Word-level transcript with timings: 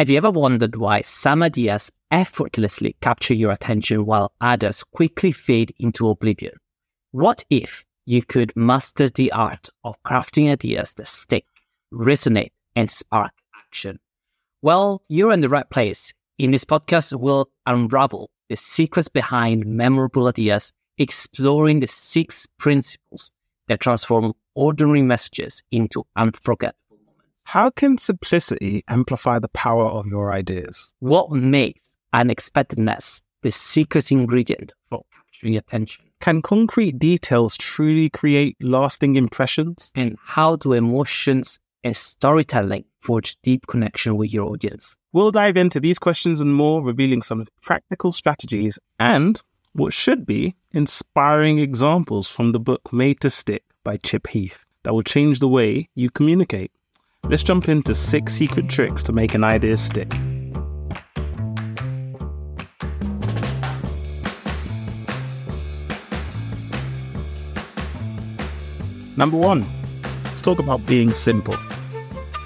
Have 0.00 0.08
you 0.08 0.16
ever 0.16 0.30
wondered 0.30 0.76
why 0.76 1.02
some 1.02 1.42
ideas 1.42 1.92
effortlessly 2.10 2.96
capture 3.02 3.34
your 3.34 3.50
attention 3.50 4.06
while 4.06 4.32
others 4.40 4.82
quickly 4.82 5.30
fade 5.30 5.74
into 5.78 6.08
oblivion? 6.08 6.54
What 7.10 7.44
if 7.50 7.84
you 8.06 8.22
could 8.22 8.50
master 8.56 9.10
the 9.10 9.30
art 9.32 9.68
of 9.84 10.02
crafting 10.02 10.50
ideas 10.50 10.94
that 10.94 11.06
stick, 11.06 11.44
resonate, 11.92 12.52
and 12.74 12.90
spark 12.90 13.32
action? 13.54 14.00
Well, 14.62 15.02
you're 15.08 15.34
in 15.34 15.42
the 15.42 15.50
right 15.50 15.68
place. 15.68 16.14
In 16.38 16.50
this 16.50 16.64
podcast, 16.64 17.20
we'll 17.20 17.50
unravel 17.66 18.30
the 18.48 18.56
secrets 18.56 19.08
behind 19.08 19.66
memorable 19.66 20.28
ideas, 20.28 20.72
exploring 20.96 21.80
the 21.80 21.88
six 21.88 22.46
principles 22.58 23.32
that 23.68 23.80
transform 23.80 24.32
ordinary 24.54 25.02
messages 25.02 25.62
into 25.70 26.06
unforgettable. 26.16 26.79
How 27.52 27.68
can 27.68 27.98
simplicity 27.98 28.84
amplify 28.86 29.40
the 29.40 29.48
power 29.48 29.86
of 29.86 30.06
your 30.06 30.32
ideas? 30.32 30.94
What 31.00 31.32
makes 31.32 31.90
unexpectedness 32.12 33.22
the 33.42 33.50
secret 33.50 34.12
ingredient 34.12 34.72
for 34.88 35.02
capturing 35.12 35.56
attention? 35.56 36.04
Can 36.20 36.42
concrete 36.42 37.00
details 37.00 37.56
truly 37.56 38.08
create 38.08 38.56
lasting 38.60 39.16
impressions? 39.16 39.90
And 39.96 40.16
how 40.24 40.54
do 40.54 40.74
emotions 40.74 41.58
and 41.82 41.96
storytelling 41.96 42.84
forge 43.00 43.36
deep 43.42 43.66
connection 43.66 44.16
with 44.16 44.32
your 44.32 44.44
audience? 44.44 44.96
We'll 45.12 45.32
dive 45.32 45.56
into 45.56 45.80
these 45.80 45.98
questions 45.98 46.38
and 46.38 46.54
more, 46.54 46.84
revealing 46.84 47.20
some 47.20 47.48
practical 47.62 48.12
strategies 48.12 48.78
and 49.00 49.42
what 49.72 49.92
should 49.92 50.24
be 50.24 50.54
inspiring 50.70 51.58
examples 51.58 52.30
from 52.30 52.52
the 52.52 52.60
book 52.60 52.92
Made 52.92 53.20
to 53.22 53.28
Stick 53.28 53.64
by 53.82 53.96
Chip 53.96 54.28
Heath 54.28 54.64
that 54.84 54.94
will 54.94 55.02
change 55.02 55.40
the 55.40 55.48
way 55.48 55.88
you 55.96 56.10
communicate. 56.10 56.70
Let's 57.28 57.42
jump 57.42 57.68
into 57.68 57.94
six 57.94 58.32
secret 58.32 58.68
tricks 58.68 59.02
to 59.04 59.12
make 59.12 59.34
an 59.34 59.44
idea 59.44 59.76
stick. 59.76 60.12
Number 69.16 69.36
one, 69.36 69.66
let's 70.24 70.40
talk 70.40 70.58
about 70.58 70.84
being 70.86 71.12
simple. 71.12 71.56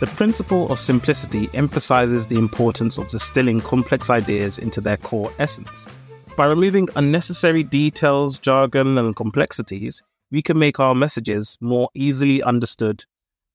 The 0.00 0.10
principle 0.16 0.70
of 0.70 0.78
simplicity 0.78 1.48
emphasizes 1.54 2.26
the 2.26 2.36
importance 2.36 2.98
of 2.98 3.08
distilling 3.08 3.60
complex 3.60 4.10
ideas 4.10 4.58
into 4.58 4.80
their 4.80 4.96
core 4.96 5.32
essence. 5.38 5.88
By 6.36 6.46
removing 6.46 6.88
unnecessary 6.96 7.62
details, 7.62 8.40
jargon, 8.40 8.98
and 8.98 9.14
complexities, 9.14 10.02
we 10.32 10.42
can 10.42 10.58
make 10.58 10.80
our 10.80 10.94
messages 10.94 11.56
more 11.60 11.88
easily 11.94 12.42
understood 12.42 13.04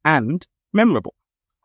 and 0.05 0.47
memorable. 0.73 1.13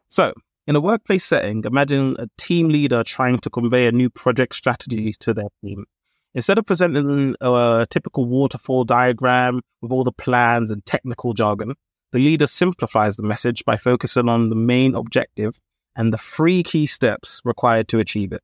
So, 0.09 0.33
in 0.67 0.77
a 0.77 0.81
workplace 0.81 1.25
setting, 1.25 1.63
imagine 1.65 2.17
a 2.19 2.29
team 2.39 2.69
leader 2.69 3.03
trying 3.05 3.39
to 3.41 3.51
convey 3.51 3.87
a 3.87 3.93
new 3.93 4.09
project 4.09 4.55
strategy 4.55 5.13
to 5.21 5.35
their 5.35 5.49
team. 5.63 5.85
Instead 6.35 6.59
of 6.59 6.67
presenting 6.67 7.37
uh, 7.41 7.81
a 7.83 7.87
typical 7.89 8.25
waterfall 8.25 8.85
diagram 8.85 9.61
with 9.83 9.93
all 9.93 10.05
the 10.05 10.13
plans 10.13 10.71
and 10.71 10.85
technical 10.85 11.33
jargon, 11.33 11.75
the 12.13 12.19
leader 12.19 12.47
simplifies 12.47 13.17
the 13.17 13.23
message 13.23 13.65
by 13.65 13.77
focusing 13.77 14.29
on 14.29 14.49
the 14.49 14.57
main 14.57 14.95
objective 14.95 15.59
and 15.97 16.13
the 16.13 16.19
three 16.19 16.63
key 16.63 16.87
steps 16.87 17.41
required 17.45 17.89
to 17.89 17.99
achieve 17.99 18.33
it. 18.33 18.41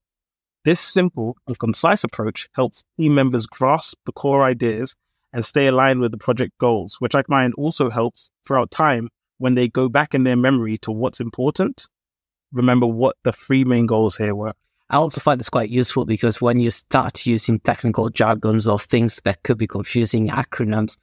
This 0.64 0.78
simple 0.78 1.36
and 1.46 1.58
concise 1.58 2.04
approach 2.04 2.48
helps 2.54 2.84
team 2.98 3.14
members 3.14 3.46
grasp 3.46 3.96
the 4.06 4.12
core 4.12 4.44
ideas 4.44 4.94
and 5.32 5.44
stay 5.44 5.66
aligned 5.66 6.00
with 6.00 6.12
the 6.12 6.18
project 6.18 6.58
goals, 6.58 6.96
which 6.98 7.14
I 7.14 7.22
find 7.22 7.54
also 7.54 7.88
helps 7.88 8.30
throughout 8.44 8.70
time 8.70 9.08
when 9.40 9.54
they 9.54 9.68
go 9.68 9.88
back 9.88 10.14
in 10.14 10.24
their 10.24 10.36
memory 10.36 10.76
to 10.78 10.92
what's 10.92 11.18
important. 11.18 11.88
Remember 12.52 12.86
what 12.86 13.16
the 13.24 13.32
three 13.32 13.64
main 13.64 13.86
goals 13.86 14.16
here 14.16 14.34
were. 14.34 14.52
I 14.90 14.96
also 14.96 15.20
find 15.20 15.40
this 15.40 15.48
quite 15.48 15.70
useful 15.70 16.04
because 16.04 16.42
when 16.42 16.60
you 16.60 16.70
start 16.70 17.24
using 17.24 17.58
technical 17.60 18.10
jargons 18.10 18.68
or 18.68 18.78
things 18.78 19.20
that 19.24 19.42
could 19.42 19.56
be 19.56 19.66
confusing 19.66 20.28
acronyms, 20.28 20.98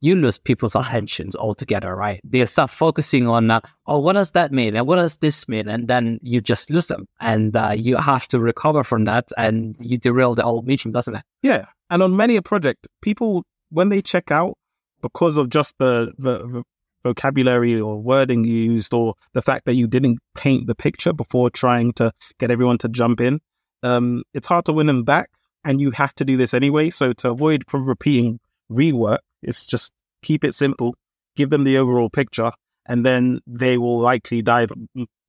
you 0.00 0.16
lose 0.16 0.38
people's 0.38 0.74
attentions 0.74 1.36
altogether, 1.36 1.94
right? 1.94 2.18
They 2.24 2.46
start 2.46 2.70
focusing 2.70 3.28
on, 3.28 3.50
uh, 3.50 3.60
oh, 3.86 3.98
what 3.98 4.14
does 4.14 4.30
that 4.30 4.52
mean? 4.52 4.74
And 4.74 4.86
what 4.86 4.96
does 4.96 5.18
this 5.18 5.46
mean? 5.46 5.68
And 5.68 5.86
then 5.86 6.18
you 6.22 6.40
just 6.40 6.70
lose 6.70 6.86
them 6.86 7.06
and 7.20 7.54
uh, 7.54 7.74
you 7.76 7.98
have 7.98 8.26
to 8.28 8.40
recover 8.40 8.84
from 8.84 9.04
that 9.04 9.28
and 9.36 9.76
you 9.80 9.98
derail 9.98 10.34
the 10.34 10.44
whole 10.44 10.62
meeting, 10.62 10.92
doesn't 10.92 11.14
it? 11.14 11.22
Yeah. 11.42 11.66
And 11.90 12.02
on 12.02 12.16
many 12.16 12.36
a 12.36 12.42
project, 12.42 12.88
people, 13.02 13.44
when 13.70 13.90
they 13.90 14.00
check 14.00 14.30
out, 14.30 14.56
because 15.02 15.36
of 15.36 15.50
just 15.50 15.74
the, 15.78 16.12
the, 16.16 16.38
the 16.38 16.62
vocabulary 17.02 17.80
or 17.80 18.00
wording 18.00 18.44
you 18.44 18.54
used 18.54 18.94
or 18.94 19.14
the 19.32 19.42
fact 19.42 19.66
that 19.66 19.74
you 19.74 19.86
didn't 19.86 20.18
paint 20.34 20.66
the 20.66 20.74
picture 20.74 21.12
before 21.12 21.50
trying 21.50 21.92
to 21.94 22.12
get 22.38 22.50
everyone 22.50 22.78
to 22.78 22.88
jump 22.88 23.20
in, 23.20 23.40
um, 23.82 24.22
it's 24.34 24.46
hard 24.46 24.64
to 24.66 24.72
win 24.72 24.86
them 24.86 25.04
back. 25.04 25.30
And 25.64 25.80
you 25.80 25.92
have 25.92 26.14
to 26.16 26.24
do 26.24 26.36
this 26.36 26.54
anyway. 26.54 26.90
So 26.90 27.12
to 27.12 27.30
avoid 27.30 27.64
from 27.68 27.86
repeating 27.86 28.40
rework, 28.70 29.18
it's 29.42 29.64
just 29.64 29.92
keep 30.22 30.44
it 30.44 30.54
simple, 30.54 30.96
give 31.36 31.50
them 31.50 31.64
the 31.64 31.78
overall 31.78 32.10
picture, 32.10 32.50
and 32.86 33.06
then 33.06 33.40
they 33.46 33.78
will 33.78 34.00
likely 34.00 34.42
dive 34.42 34.72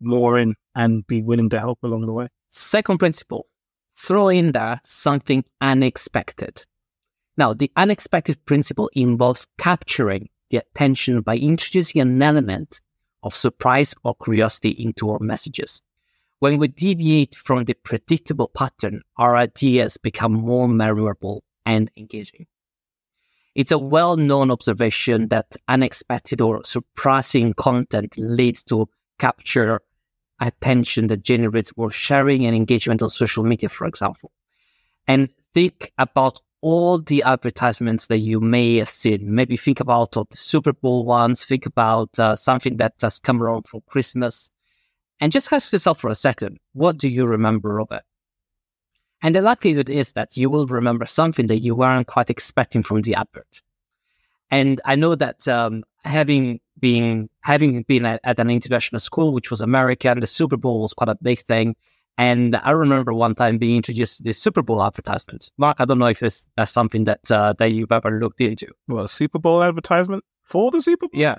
more 0.01 0.40
in 0.40 0.55
and 0.75 1.05
be 1.05 1.22
willing 1.22 1.50
to 1.50 1.59
help 1.59 1.79
along 1.84 2.05
the 2.07 2.13
way. 2.13 2.29
Second 2.51 2.97
principle 2.97 3.47
throw 3.95 4.29
in 4.29 4.51
there 4.53 4.81
something 4.84 5.44
unexpected. 5.61 6.66
Now, 7.38 7.53
the 7.53 7.72
unexpected 7.75 8.44
principle 8.45 8.90
involves 8.94 9.47
capturing 9.57 10.29
the 10.53 10.59
attention 10.59 11.22
by 11.22 11.36
introducing 11.36 12.00
an 12.00 12.22
element 12.22 12.80
of 13.24 13.36
surprise 13.36 13.96
or 14.03 14.14
curiosity 14.16 14.69
into 14.69 15.09
our 15.09 15.19
messages. 15.19 15.81
When 16.40 16.59
we 16.59 16.68
deviate 16.68 17.34
from 17.34 17.64
the 17.64 17.74
predictable 17.74 18.50
pattern, 18.50 19.02
our 19.18 19.36
ideas 19.36 19.97
become 19.97 20.34
more 20.34 20.68
memorable 20.68 21.44
and 21.66 21.90
engaging. 21.97 22.46
It's 23.56 23.72
a 23.72 23.80
well 23.80 24.16
known 24.16 24.52
observation 24.52 25.30
that 25.30 25.56
unexpected 25.68 26.40
or 26.40 26.64
surprising 26.64 27.56
content 27.56 28.14
leads 28.18 28.64
to 28.66 28.88
capture 29.18 29.81
attention 30.40 31.08
that 31.08 31.24
generates 31.24 31.75
more 31.75 31.90
sharing 31.90 32.46
and 32.46 32.56
engagement 32.56 33.02
on 33.02 33.09
social 33.09 33.44
media, 33.44 33.70
for 33.70 33.88
example. 33.88 34.31
And 35.08 35.30
think 35.53 35.91
about 35.97 36.41
all 36.63 36.97
the 36.97 37.22
advertisements 37.24 38.07
that 38.07 38.19
you 38.19 38.40
may 38.40 38.78
have 38.78 38.90
seen. 38.90 39.35
Maybe 39.35 39.57
think 39.57 39.81
about 39.81 40.13
the 40.13 40.25
Super 40.31 40.72
Bowl 40.72 41.03
ones, 41.03 41.44
think 41.44 41.66
about 41.66 42.18
uh, 42.18 42.38
something 42.38 42.78
that 42.78 42.94
has 43.01 43.19
come 43.19 43.44
around 43.44 43.68
for 43.68 43.81
Christmas, 43.81 44.50
and 45.19 45.31
just 45.31 45.52
ask 45.52 45.73
yourself 45.73 46.00
for 46.00 46.09
a 46.09 46.16
second, 46.16 46.59
what 46.72 46.97
do 46.97 47.09
you 47.09 47.25
remember 47.25 47.81
of 47.81 47.91
it? 47.91 48.03
And 49.22 49.35
the 49.35 49.41
likelihood 49.41 49.90
is 49.90 50.13
that 50.13 50.38
you 50.38 50.50
will 50.50 50.66
remember 50.66 51.06
something 51.06 51.47
that 51.47 51.59
you 51.59 51.75
weren't 51.75 52.07
quite 52.07 52.29
expecting 52.29 52.81
from 52.81 53.02
the 53.02 53.16
advert. 53.16 53.62
And 54.50 54.79
I 54.85 54.96
know 54.96 55.16
that 55.16 55.46
um, 55.50 55.84
having 56.06 56.62
been 56.79 57.29
having 57.41 57.84
been 57.84 58.06
at, 58.06 58.22
at, 58.23 58.40
an 58.40 58.50
international 58.50 59.00
school, 59.00 59.34
which 59.34 59.52
was 59.52 59.59
American, 59.59 60.22
the 60.22 60.28
Super 60.28 60.57
Bowl 60.57 60.81
was 60.81 60.94
quite 60.94 61.09
a 61.09 61.18
big 61.22 61.40
thing. 61.40 61.75
And 62.18 62.56
I 62.56 62.72
remember 62.72 63.13
one 63.13 63.34
time 63.34 63.57
being 63.57 63.78
introduced 63.78 64.18
to 64.18 64.24
the 64.24 64.34
Super 64.34 64.62
Bowl 64.62 64.84
advertisement. 64.84 65.51
Mark, 65.57 65.78
I 65.79 65.85
don't 65.85 65.97
know 65.97 66.06
if 66.06 66.19
this, 66.19 66.46
that's 66.56 66.72
something 66.72 67.06
that 67.06 67.31
uh, 67.31 67.53
that 67.57 67.72
you've 67.72 67.91
ever 67.91 68.19
looked 68.19 68.40
into. 68.40 68.68
Well, 68.88 69.07
Super 69.07 69.40
Bowl 69.40 69.63
advertisement 69.63 70.23
for 70.44 70.69
the 70.69 70.81
Super 70.81 71.07
Bowl. 71.07 71.19
Yeah, 71.19 71.38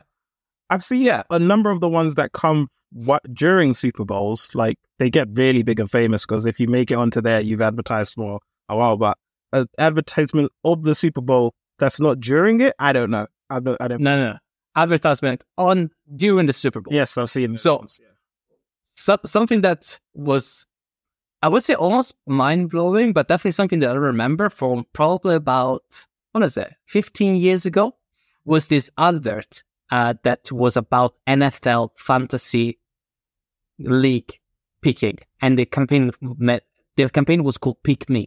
I've 0.70 0.82
seen 0.82 1.02
yeah. 1.02 1.22
a 1.30 1.38
number 1.38 1.70
of 1.70 1.80
the 1.80 1.88
ones 1.88 2.16
that 2.16 2.32
come 2.32 2.68
what 2.90 3.22
during 3.32 3.74
Super 3.74 4.04
Bowls. 4.04 4.52
Like 4.54 4.78
they 4.98 5.10
get 5.10 5.28
really 5.32 5.62
big 5.62 5.78
and 5.78 5.90
famous 5.90 6.26
because 6.26 6.44
if 6.44 6.58
you 6.58 6.66
make 6.66 6.90
it 6.90 6.94
onto 6.94 7.20
there, 7.20 7.40
you've 7.40 7.62
advertised 7.62 8.14
for 8.14 8.40
a 8.68 8.76
while. 8.76 8.96
But 8.96 9.16
an 9.52 9.68
advertisement 9.78 10.50
of 10.64 10.82
the 10.82 10.96
Super 10.96 11.20
Bowl 11.20 11.54
that's 11.78 12.00
not 12.00 12.18
during 12.18 12.60
it, 12.60 12.74
I 12.80 12.92
don't 12.92 13.10
know. 13.10 13.28
I 13.48 13.60
don't. 13.60 13.80
I 13.80 13.86
don't. 13.86 14.00
No, 14.00 14.16
no, 14.16 14.32
no. 14.32 14.38
Advertisement 14.74 15.44
on 15.56 15.90
during 16.16 16.46
the 16.46 16.52
Super 16.52 16.80
Bowl. 16.80 16.92
Yes, 16.92 17.16
I've 17.16 17.30
seen. 17.30 17.56
So. 17.58 17.76
Ones, 17.76 18.00
yeah 18.02 18.08
so, 18.94 19.18
something 19.26 19.60
that 19.62 19.98
was, 20.14 20.66
I 21.42 21.48
would 21.48 21.62
say 21.62 21.74
almost 21.74 22.14
mind 22.26 22.70
blowing, 22.70 23.12
but 23.12 23.28
definitely 23.28 23.52
something 23.52 23.80
that 23.80 23.90
I 23.90 23.94
remember 23.94 24.48
from 24.48 24.86
probably 24.92 25.34
about, 25.34 26.06
what 26.32 26.44
is 26.44 26.56
it, 26.56 26.72
15 26.86 27.36
years 27.36 27.66
ago, 27.66 27.96
was 28.44 28.68
this 28.68 28.90
advert 28.96 29.62
uh, 29.90 30.14
that 30.22 30.50
was 30.52 30.76
about 30.76 31.14
NFL 31.28 31.90
fantasy 31.96 32.78
league 33.78 34.38
picking. 34.80 35.18
And 35.40 35.58
the 35.58 35.66
campaign 35.66 36.12
met, 36.20 36.64
the 36.96 37.08
campaign 37.08 37.42
was 37.44 37.58
called 37.58 37.82
Pick 37.82 38.08
Me. 38.08 38.26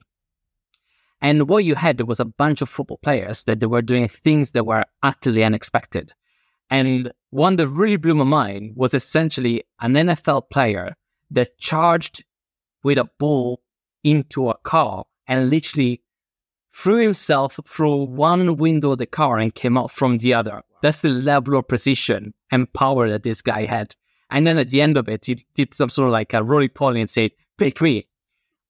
And 1.21 1.49
what 1.49 1.63
you 1.63 1.75
had 1.75 2.01
was 2.07 2.19
a 2.19 2.25
bunch 2.25 2.61
of 2.61 2.69
football 2.69 2.97
players 2.97 3.43
that 3.45 3.59
they 3.59 3.65
were 3.65 3.81
doing 3.81 4.07
things 4.07 4.51
that 4.51 4.65
were 4.65 4.85
utterly 5.01 5.43
unexpected. 5.43 6.13
And 6.69 7.11
one 7.29 7.55
that 7.57 7.67
really 7.67 7.95
blew 7.95 8.15
my 8.15 8.23
mind 8.23 8.73
was 8.75 8.93
essentially 8.93 9.63
an 9.79 9.93
NFL 9.93 10.49
player 10.49 10.95
that 11.31 11.57
charged 11.57 12.23
with 12.83 12.97
a 12.97 13.09
ball 13.19 13.61
into 14.03 14.49
a 14.49 14.57
car 14.63 15.05
and 15.27 15.49
literally 15.49 16.01
threw 16.73 17.01
himself 17.01 17.59
through 17.67 18.03
one 18.05 18.55
window 18.57 18.91
of 18.91 18.99
the 18.99 19.05
car 19.05 19.39
and 19.39 19.55
came 19.55 19.77
out 19.77 19.91
from 19.91 20.19
the 20.19 20.33
other. 20.33 20.61
That's 20.81 21.01
the 21.01 21.09
level 21.09 21.57
of 21.57 21.67
precision 21.67 22.33
and 22.51 22.71
power 22.73 23.09
that 23.09 23.23
this 23.23 23.41
guy 23.41 23.65
had. 23.65 23.95
And 24.29 24.45
then 24.45 24.57
at 24.57 24.69
the 24.69 24.81
end 24.81 24.97
of 24.97 25.09
it, 25.09 25.25
he 25.25 25.45
did 25.55 25.73
some 25.73 25.89
sort 25.89 26.07
of 26.07 26.13
like 26.13 26.33
a 26.33 26.43
roly 26.43 26.67
poly 26.67 27.01
and 27.01 27.09
said, 27.09 27.31
pick 27.57 27.81
me. 27.81 28.07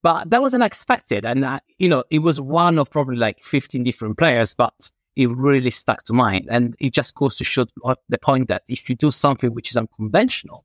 But 0.04 0.30
that 0.30 0.42
was 0.42 0.54
unexpected. 0.54 1.26
And, 1.26 1.44
uh, 1.44 1.60
you 1.80 1.90
know, 1.90 2.04
it 2.10 2.20
was 2.20 2.40
one 2.40 2.80
of 2.80 2.90
probably 2.90 3.18
like 3.18 3.42
15 3.42 3.84
different 3.84 4.18
players, 4.18 4.56
but 4.56 4.92
it 5.18 5.28
really 5.30 5.72
stuck 5.72 6.04
to 6.06 6.14
mind. 6.14 6.48
And 6.48 6.76
it 6.80 6.94
just 6.94 7.16
goes 7.16 7.36
to 7.38 7.44
show 7.44 7.66
the 8.08 8.18
point 8.20 8.50
that 8.50 8.62
if 8.70 8.88
you 8.88 8.96
do 8.96 9.10
something 9.10 9.52
which 9.52 9.72
is 9.72 9.78
unconventional, 9.78 10.64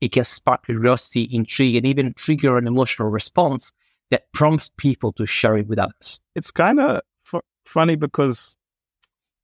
it 0.00 0.10
can 0.10 0.24
spark 0.24 0.66
curiosity, 0.66 1.28
intrigue, 1.30 1.76
and 1.76 1.86
even 1.86 2.12
trigger 2.14 2.58
an 2.58 2.66
emotional 2.66 3.08
response 3.08 3.72
that 4.10 4.24
prompts 4.34 4.70
people 4.76 5.12
to 5.12 5.24
share 5.24 5.56
it 5.56 5.68
with 5.68 5.78
others. 5.78 6.18
It's 6.34 6.50
kind 6.50 6.80
of 6.80 7.02
f- 7.32 7.42
funny 7.64 7.94
because 7.94 8.56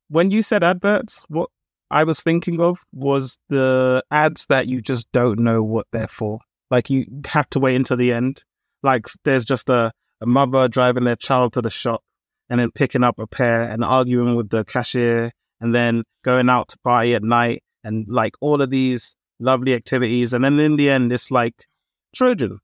when 0.09 0.33
you 0.33 0.43
said 0.43 0.65
adverts, 0.65 1.25
what 1.29 1.51
I 1.93 2.03
was 2.03 2.21
thinking 2.21 2.61
of 2.61 2.85
was 2.93 3.39
the 3.49 4.03
ads 4.11 4.47
that 4.47 4.67
you 4.67 4.83
just 4.83 5.11
don't 5.13 5.39
know 5.39 5.63
what 5.63 5.87
they're 5.93 6.09
for. 6.09 6.41
Like 6.69 6.91
you 6.91 7.07
have 7.27 7.49
to 7.51 7.61
wait 7.61 7.77
until 7.77 7.97
the 7.97 8.13
end. 8.13 8.43
Like 8.83 9.07
there's 9.23 9.45
just 9.45 9.71
a, 9.71 9.93
a 10.21 10.27
mother 10.27 10.67
driving 10.67 11.05
their 11.05 11.17
child 11.17 11.53
to 11.53 11.63
the 11.63 11.71
shop 11.71 12.03
and 12.51 12.61
then 12.61 12.71
picking 12.71 13.05
up 13.05 13.19
a 13.19 13.27
pair 13.27 13.63
and 13.63 13.85
arguing 13.85 14.37
with 14.37 14.51
the 14.51 14.65
cashier 14.65 15.33
and 15.61 15.75
then 15.75 16.05
going 16.25 16.49
out 16.49 16.69
to 16.69 16.79
party 16.79 17.15
at 17.15 17.23
night 17.23 17.63
and 17.85 18.07
like 18.09 18.35
all 18.41 18.61
of 18.63 18.71
these 18.71 19.17
lovely 19.41 19.75
activities. 19.75 20.33
And 20.33 20.45
then 20.45 20.59
in 20.59 20.77
the 20.77 20.91
end, 20.91 21.13
it's 21.13 21.31
like 21.31 21.67
Trojan, 22.15 22.61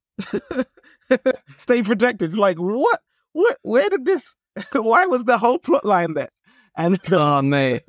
stay 1.57 1.83
protected. 1.83 2.37
Like 2.37 2.59
what? 2.59 3.01
What? 3.33 3.59
Where 3.63 3.89
did 3.89 4.05
this? 4.05 4.37
Why 4.73 5.07
was 5.07 5.25
the 5.25 5.39
whole 5.39 5.59
plot 5.59 5.85
line 5.85 6.15
there? 6.15 6.31
And 6.77 6.99
oh 7.13 7.43
mate, 7.43 7.83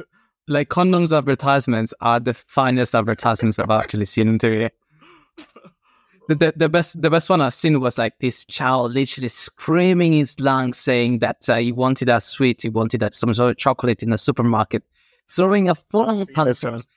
like 0.47 0.69
condoms 0.69 1.15
advertisements 1.15 1.94
are 2.01 2.19
the 2.19 2.33
finest 2.33 2.95
advertisements 2.95 3.59
I've 3.59 3.69
actually 3.69 4.06
seen 4.06 4.27
in 4.27 4.39
TV. 4.39 4.69
The, 6.27 6.36
the, 6.36 6.54
the, 6.56 6.69
best 6.69 7.01
the 7.01 7.10
best 7.12 7.30
one 7.30 7.39
I've 7.42 7.54
seen 7.54 7.80
was 7.80 8.00
like 8.00 8.18
this 8.19 8.45
child 8.45 8.94
literally 8.94 9.27
screaming 9.27 10.13
his 10.13 10.39
lungs, 10.39 10.77
saying 10.77 11.19
that 11.19 11.48
uh, 11.48 11.57
he 11.57 11.72
wanted 11.72 12.10
a 12.10 12.19
sweet, 12.19 12.63
he 12.63 12.69
wanted 12.69 13.04
a, 13.04 13.13
some 13.13 13.33
sort 13.33 13.51
of 13.51 13.57
chocolate 13.57 14.01
in 14.01 14.10
the 14.10 14.18
supermarket, 14.18 14.83
throwing 15.30 15.69
a 15.69 15.75
full 15.75 16.25
parasols, 16.33 16.88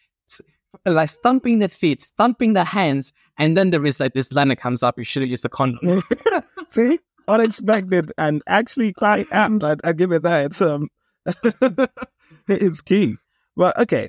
like 0.86 1.10
stumping 1.10 1.58
the 1.58 1.68
feet, 1.68 2.00
stumping 2.00 2.54
the 2.54 2.64
hands, 2.64 3.12
and 3.36 3.54
then 3.54 3.68
there 3.68 3.84
is 3.84 4.00
like 4.00 4.14
this 4.14 4.32
line 4.32 4.48
that 4.48 4.56
comes 4.56 4.82
up: 4.82 4.96
"You 4.96 5.04
should 5.04 5.22
have 5.22 5.30
used 5.30 5.44
a 5.44 5.50
condom." 5.50 6.02
See, 6.68 6.98
unexpected 7.28 8.12
and 8.16 8.42
actually 8.46 8.94
quite 8.94 9.26
apt. 9.30 9.62
I, 9.62 9.76
I 9.84 9.92
give 9.92 10.12
it 10.12 10.22
that. 10.22 10.46
It's 10.46 10.62
um, 10.62 10.88
it's 12.48 12.80
key. 12.80 13.16
Well, 13.56 13.74
okay. 13.76 14.08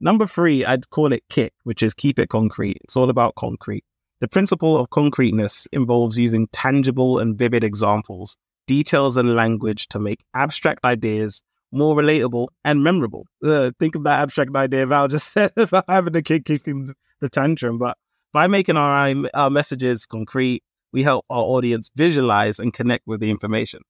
Number 0.00 0.26
three, 0.26 0.64
I'd 0.64 0.90
call 0.90 1.12
it 1.12 1.22
KICK, 1.30 1.52
which 1.64 1.82
is 1.82 1.94
keep 1.94 2.18
it 2.18 2.28
concrete. 2.28 2.78
It's 2.82 2.96
all 2.96 3.08
about 3.08 3.36
concrete. 3.36 3.84
The 4.22 4.28
principle 4.28 4.78
of 4.78 4.88
concreteness 4.90 5.66
involves 5.72 6.16
using 6.16 6.46
tangible 6.52 7.18
and 7.18 7.36
vivid 7.36 7.64
examples, 7.64 8.36
details, 8.68 9.16
and 9.16 9.34
language 9.34 9.88
to 9.88 9.98
make 9.98 10.20
abstract 10.32 10.84
ideas 10.84 11.42
more 11.72 11.96
relatable 11.96 12.46
and 12.64 12.84
memorable. 12.84 13.26
Uh, 13.44 13.72
think 13.80 13.96
of 13.96 14.04
that 14.04 14.20
abstract 14.20 14.54
idea 14.54 14.86
Val 14.86 15.08
just 15.08 15.32
said 15.32 15.50
about 15.56 15.86
having 15.88 16.14
a 16.14 16.22
kid 16.22 16.44
kicking 16.44 16.94
the 17.20 17.28
tantrum. 17.28 17.78
But 17.78 17.96
by 18.32 18.46
making 18.46 18.76
our, 18.76 19.12
our 19.34 19.50
messages 19.50 20.06
concrete, 20.06 20.62
we 20.92 21.02
help 21.02 21.24
our 21.28 21.42
audience 21.42 21.90
visualize 21.96 22.60
and 22.60 22.72
connect 22.72 23.08
with 23.08 23.18
the 23.18 23.28
information. 23.28 23.80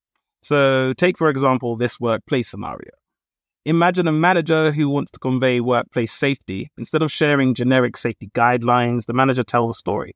So, 0.41 0.93
take 0.93 1.15
for 1.15 1.29
example 1.29 1.75
this 1.75 1.99
workplace 1.99 2.49
scenario. 2.49 2.89
Imagine 3.65 4.07
a 4.07 4.11
manager 4.11 4.71
who 4.71 4.89
wants 4.89 5.11
to 5.11 5.19
convey 5.19 5.59
workplace 5.59 6.11
safety. 6.11 6.71
Instead 6.75 7.03
of 7.03 7.11
sharing 7.11 7.53
generic 7.53 7.95
safety 7.97 8.31
guidelines, 8.33 9.05
the 9.05 9.13
manager 9.13 9.43
tells 9.43 9.69
a 9.69 9.73
story. 9.75 10.13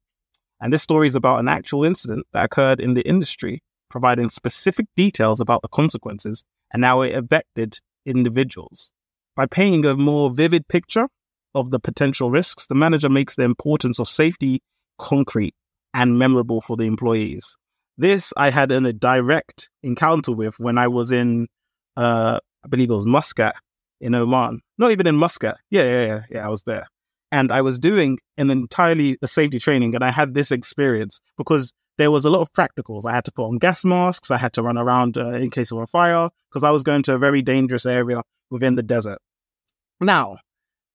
And 0.59 0.73
this 0.73 0.83
story 0.83 1.07
is 1.07 1.15
about 1.15 1.39
an 1.39 1.47
actual 1.47 1.83
incident 1.83 2.25
that 2.33 2.45
occurred 2.45 2.79
in 2.79 2.93
the 2.93 3.07
industry, 3.07 3.61
providing 3.89 4.29
specific 4.29 4.87
details 4.95 5.39
about 5.39 5.61
the 5.61 5.67
consequences 5.67 6.43
and 6.73 6.83
how 6.83 7.01
it 7.01 7.15
affected 7.15 7.79
individuals. 8.05 8.91
By 9.35 9.45
painting 9.45 9.85
a 9.85 9.95
more 9.95 10.31
vivid 10.31 10.67
picture 10.67 11.07
of 11.53 11.69
the 11.69 11.79
potential 11.79 12.31
risks, 12.31 12.67
the 12.67 12.75
manager 12.75 13.09
makes 13.09 13.35
the 13.35 13.43
importance 13.43 13.99
of 13.99 14.07
safety 14.07 14.61
concrete 14.97 15.53
and 15.93 16.17
memorable 16.17 16.61
for 16.61 16.75
the 16.75 16.85
employees. 16.85 17.57
This 17.97 18.33
I 18.37 18.49
had 18.49 18.71
in 18.71 18.85
a 18.85 18.93
direct 18.93 19.69
encounter 19.83 20.31
with 20.31 20.59
when 20.59 20.77
I 20.77 20.87
was 20.87 21.11
in 21.11 21.47
uh, 21.95 22.39
I 22.63 22.67
believe 22.67 22.89
it 22.89 22.93
was 22.93 23.05
Muscat 23.05 23.55
in 23.99 24.13
Oman. 24.13 24.61
Not 24.77 24.91
even 24.91 25.07
in 25.07 25.15
Muscat. 25.15 25.57
Yeah, 25.69 25.83
yeah, 25.83 26.05
yeah, 26.05 26.21
yeah. 26.29 26.45
I 26.45 26.49
was 26.49 26.63
there, 26.63 26.87
and 27.31 27.51
I 27.51 27.61
was 27.61 27.79
doing 27.79 28.19
an 28.37 28.49
entirely 28.49 29.17
a 29.21 29.27
safety 29.27 29.59
training, 29.59 29.95
and 29.95 30.03
I 30.03 30.11
had 30.11 30.33
this 30.33 30.51
experience 30.51 31.19
because 31.37 31.73
there 31.97 32.11
was 32.11 32.25
a 32.25 32.29
lot 32.29 32.41
of 32.41 32.53
practicals. 32.53 33.05
I 33.05 33.13
had 33.13 33.25
to 33.25 33.31
put 33.31 33.47
on 33.47 33.57
gas 33.57 33.83
masks. 33.83 34.31
I 34.31 34.37
had 34.37 34.53
to 34.53 34.63
run 34.63 34.77
around 34.77 35.17
uh, 35.17 35.31
in 35.31 35.49
case 35.49 35.71
of 35.71 35.79
a 35.79 35.87
fire 35.87 36.29
because 36.49 36.63
I 36.63 36.71
was 36.71 36.83
going 36.83 37.03
to 37.03 37.13
a 37.13 37.19
very 37.19 37.41
dangerous 37.41 37.85
area 37.85 38.21
within 38.49 38.75
the 38.75 38.83
desert. 38.83 39.19
Now, 39.99 40.37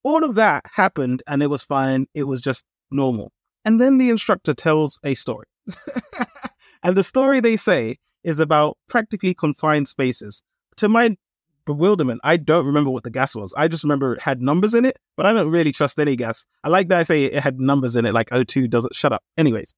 all 0.04 0.24
of 0.24 0.36
that 0.36 0.64
happened, 0.72 1.22
and 1.26 1.42
it 1.42 1.48
was 1.48 1.62
fine. 1.62 2.06
It 2.14 2.24
was 2.24 2.40
just 2.40 2.64
normal. 2.90 3.32
And 3.64 3.80
then 3.80 3.98
the 3.98 4.10
instructor 4.10 4.54
tells 4.54 4.98
a 5.04 5.14
story. 5.14 5.46
and 6.82 6.96
the 6.96 7.04
story 7.04 7.40
they 7.40 7.56
say 7.56 7.98
is 8.24 8.38
about 8.38 8.78
practically 8.88 9.34
confined 9.34 9.88
spaces. 9.88 10.42
To 10.76 10.88
my 10.88 11.16
bewilderment. 11.66 12.20
I 12.24 12.36
don't 12.36 12.66
remember 12.66 12.90
what 12.90 13.04
the 13.04 13.10
gas 13.10 13.34
was. 13.34 13.52
I 13.56 13.68
just 13.68 13.84
remember 13.84 14.14
it 14.14 14.20
had 14.20 14.40
numbers 14.40 14.74
in 14.74 14.84
it, 14.84 14.98
but 15.16 15.26
I 15.26 15.32
don't 15.32 15.50
really 15.50 15.72
trust 15.72 15.98
any 15.98 16.16
gas. 16.16 16.46
I 16.64 16.68
like 16.68 16.88
that 16.88 17.00
I 17.00 17.02
say 17.04 17.24
it 17.24 17.42
had 17.42 17.60
numbers 17.60 17.96
in 17.96 18.04
it, 18.04 18.12
like 18.12 18.30
O2 18.30 18.68
doesn't 18.68 18.94
shut 18.94 19.12
up. 19.12 19.22
Anyways, 19.36 19.72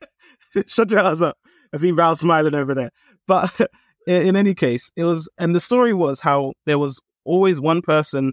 shut 0.66 0.90
your 0.90 1.00
ass 1.00 1.20
up. 1.20 1.36
I 1.72 1.78
see 1.78 1.90
Val 1.90 2.16
smiling 2.16 2.54
over 2.54 2.74
there. 2.74 2.90
But 3.26 3.52
in, 4.06 4.36
any 4.36 4.54
case, 4.54 4.90
it 4.96 5.04
was, 5.04 5.28
and 5.38 5.54
the 5.54 5.60
story 5.60 5.94
was 5.94 6.20
how 6.20 6.54
there 6.66 6.78
was 6.78 7.00
always 7.24 7.60
one 7.60 7.82
person 7.82 8.32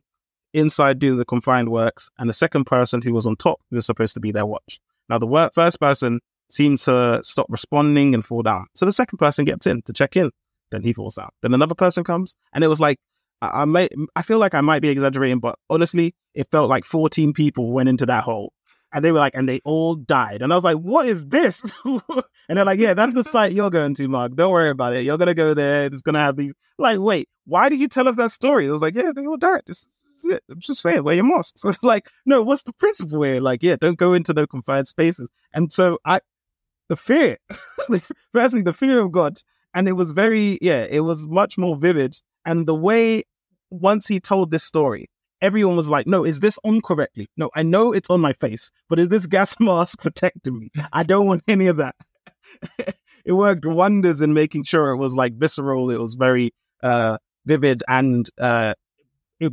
inside 0.54 1.00
doing 1.00 1.18
the 1.18 1.26
confined 1.26 1.70
works 1.70 2.10
and 2.18 2.30
the 2.30 2.34
second 2.34 2.64
person 2.64 3.02
who 3.02 3.14
was 3.14 3.26
on 3.26 3.36
top 3.36 3.60
who 3.70 3.76
was 3.76 3.86
supposed 3.86 4.14
to 4.14 4.22
be 4.22 4.32
their 4.32 4.46
watch. 4.46 4.80
Now, 5.10 5.18
the 5.18 5.52
first 5.54 5.80
person 5.80 6.20
seemed 6.50 6.80
to 6.80 7.20
stop 7.24 7.48
responding 7.50 8.14
and 8.14 8.24
fall 8.24 8.42
down. 8.42 8.68
So 8.76 8.86
the 8.86 8.94
second 8.94 9.18
person 9.18 9.46
gets 9.46 9.68
in 9.68 9.82
to 9.84 9.94
check 9.94 10.16
in. 10.16 10.32
Then 10.72 10.82
he 10.82 10.94
falls 10.94 11.16
down. 11.16 11.30
Then 11.42 11.54
another 11.54 11.76
person 11.76 12.04
comes, 12.04 12.36
and 12.54 12.64
it 12.64 12.68
was 12.68 12.80
like 12.80 13.00
I, 13.42 13.64
I 13.64 13.90
I 14.16 14.22
feel 14.22 14.40
like 14.40 14.54
I 14.54 14.62
might 14.62 14.82
be 14.82 14.90
exaggerating, 14.90 15.40
but 15.40 15.58
honestly, 15.70 16.16
it 16.34 16.50
felt 16.52 16.70
like 16.70 16.86
14 16.86 17.34
people 17.34 17.72
went 17.72 17.90
into 17.90 18.06
that 18.06 18.24
hole. 18.24 18.54
And 18.94 19.04
they 19.04 19.12
were 19.12 19.20
like, 19.20 19.36
and 19.36 19.50
they 19.50 19.60
all 19.66 19.96
died. 19.96 20.42
And 20.42 20.54
I 20.54 20.56
was 20.56 20.64
like, 20.64 20.78
what 20.78 21.06
is 21.06 21.28
this? 21.28 21.70
and 21.86 22.02
they're 22.48 22.64
like, 22.64 22.80
yeah, 22.80 22.94
that's 22.94 23.14
the 23.14 23.26
site 23.26 23.52
you're 23.52 23.70
going 23.70 23.94
to, 23.96 24.08
Mark. 24.08 24.36
Don't 24.36 24.52
worry 24.52 24.70
about 24.70 24.96
it. 24.96 25.04
You're 25.04 25.18
going 25.18 25.28
to 25.28 25.34
go 25.34 25.54
there. 25.54 25.88
It's 25.88 26.02
going 26.02 26.14
to 26.14 26.22
have 26.22 26.38
these. 26.38 26.54
Like, 26.78 27.00
wait, 27.00 27.28
why 27.46 27.68
did 27.68 27.80
you 27.80 27.90
tell 27.90 28.08
us 28.08 28.16
that 28.16 28.32
story? 28.32 28.70
I 28.70 28.72
was 28.72 28.82
like, 28.82 28.96
yeah, 28.96 29.12
they 29.14 29.26
all 29.26 29.36
died. 29.36 29.64
This 29.68 29.84
is 29.84 30.32
it. 30.32 30.44
I'm 30.50 30.62
just 30.62 30.82
saying, 30.82 31.04
wear 31.04 31.16
your 31.16 31.26
mask. 31.26 31.58
So 31.58 31.74
like, 31.82 32.10
no, 32.26 32.42
what's 32.42 32.64
the 32.64 32.72
principle 32.72 33.22
here? 33.24 33.42
Like, 33.42 33.64
yeah, 33.64 33.76
don't 33.76 33.98
go 33.98 34.14
into 34.14 34.34
no 34.34 34.48
confined 34.48 34.88
spaces. 34.88 35.30
And 35.54 35.74
so 35.74 36.00
I, 36.06 36.22
the 36.88 36.96
fear, 36.96 37.38
firstly, 38.32 38.62
the 38.62 38.74
fear 38.74 39.02
of 39.02 39.12
God 39.12 39.40
and 39.76 39.88
it 39.88 39.92
was 39.92 40.14
very 40.14 40.58
yeah 40.62 40.88
it 40.90 41.02
was 41.02 41.28
much 41.28 41.58
more 41.58 41.76
vivid. 41.76 42.16
And 42.46 42.66
the 42.66 42.76
way 42.76 43.24
once 43.70 44.08
he 44.08 44.20
told 44.20 44.50
this 44.50 44.64
story 44.64 45.10
everyone 45.42 45.76
was 45.76 45.90
like 45.90 46.08
no 46.08 46.24
is 46.26 46.40
this 46.40 46.58
on 46.64 46.82
correctly? 46.82 47.28
No 47.38 47.52
i 47.56 47.62
know 47.62 47.92
it's 47.92 48.10
on 48.10 48.22
my 48.22 48.34
face 48.34 48.72
but 48.90 48.98
is 48.98 49.10
this 49.10 49.28
gas 49.28 49.56
mask 49.60 50.02
protecting 50.02 50.58
me? 50.58 50.72
I 50.94 51.04
don't 51.04 51.28
want 51.28 51.44
any 51.48 51.68
of 51.68 51.78
that. 51.78 51.96
It 53.28 53.34
worked 53.34 53.66
wonders 53.66 54.22
in 54.22 54.36
making 54.36 54.66
sure 54.66 54.92
it 54.92 54.98
was 54.98 55.16
like 55.16 55.34
visceral. 55.34 55.90
It 55.90 56.00
was 56.00 56.14
very 56.14 56.54
uh 56.84 57.18
vivid 57.46 57.84
and 57.88 58.30
uh 58.40 58.76
it 59.40 59.52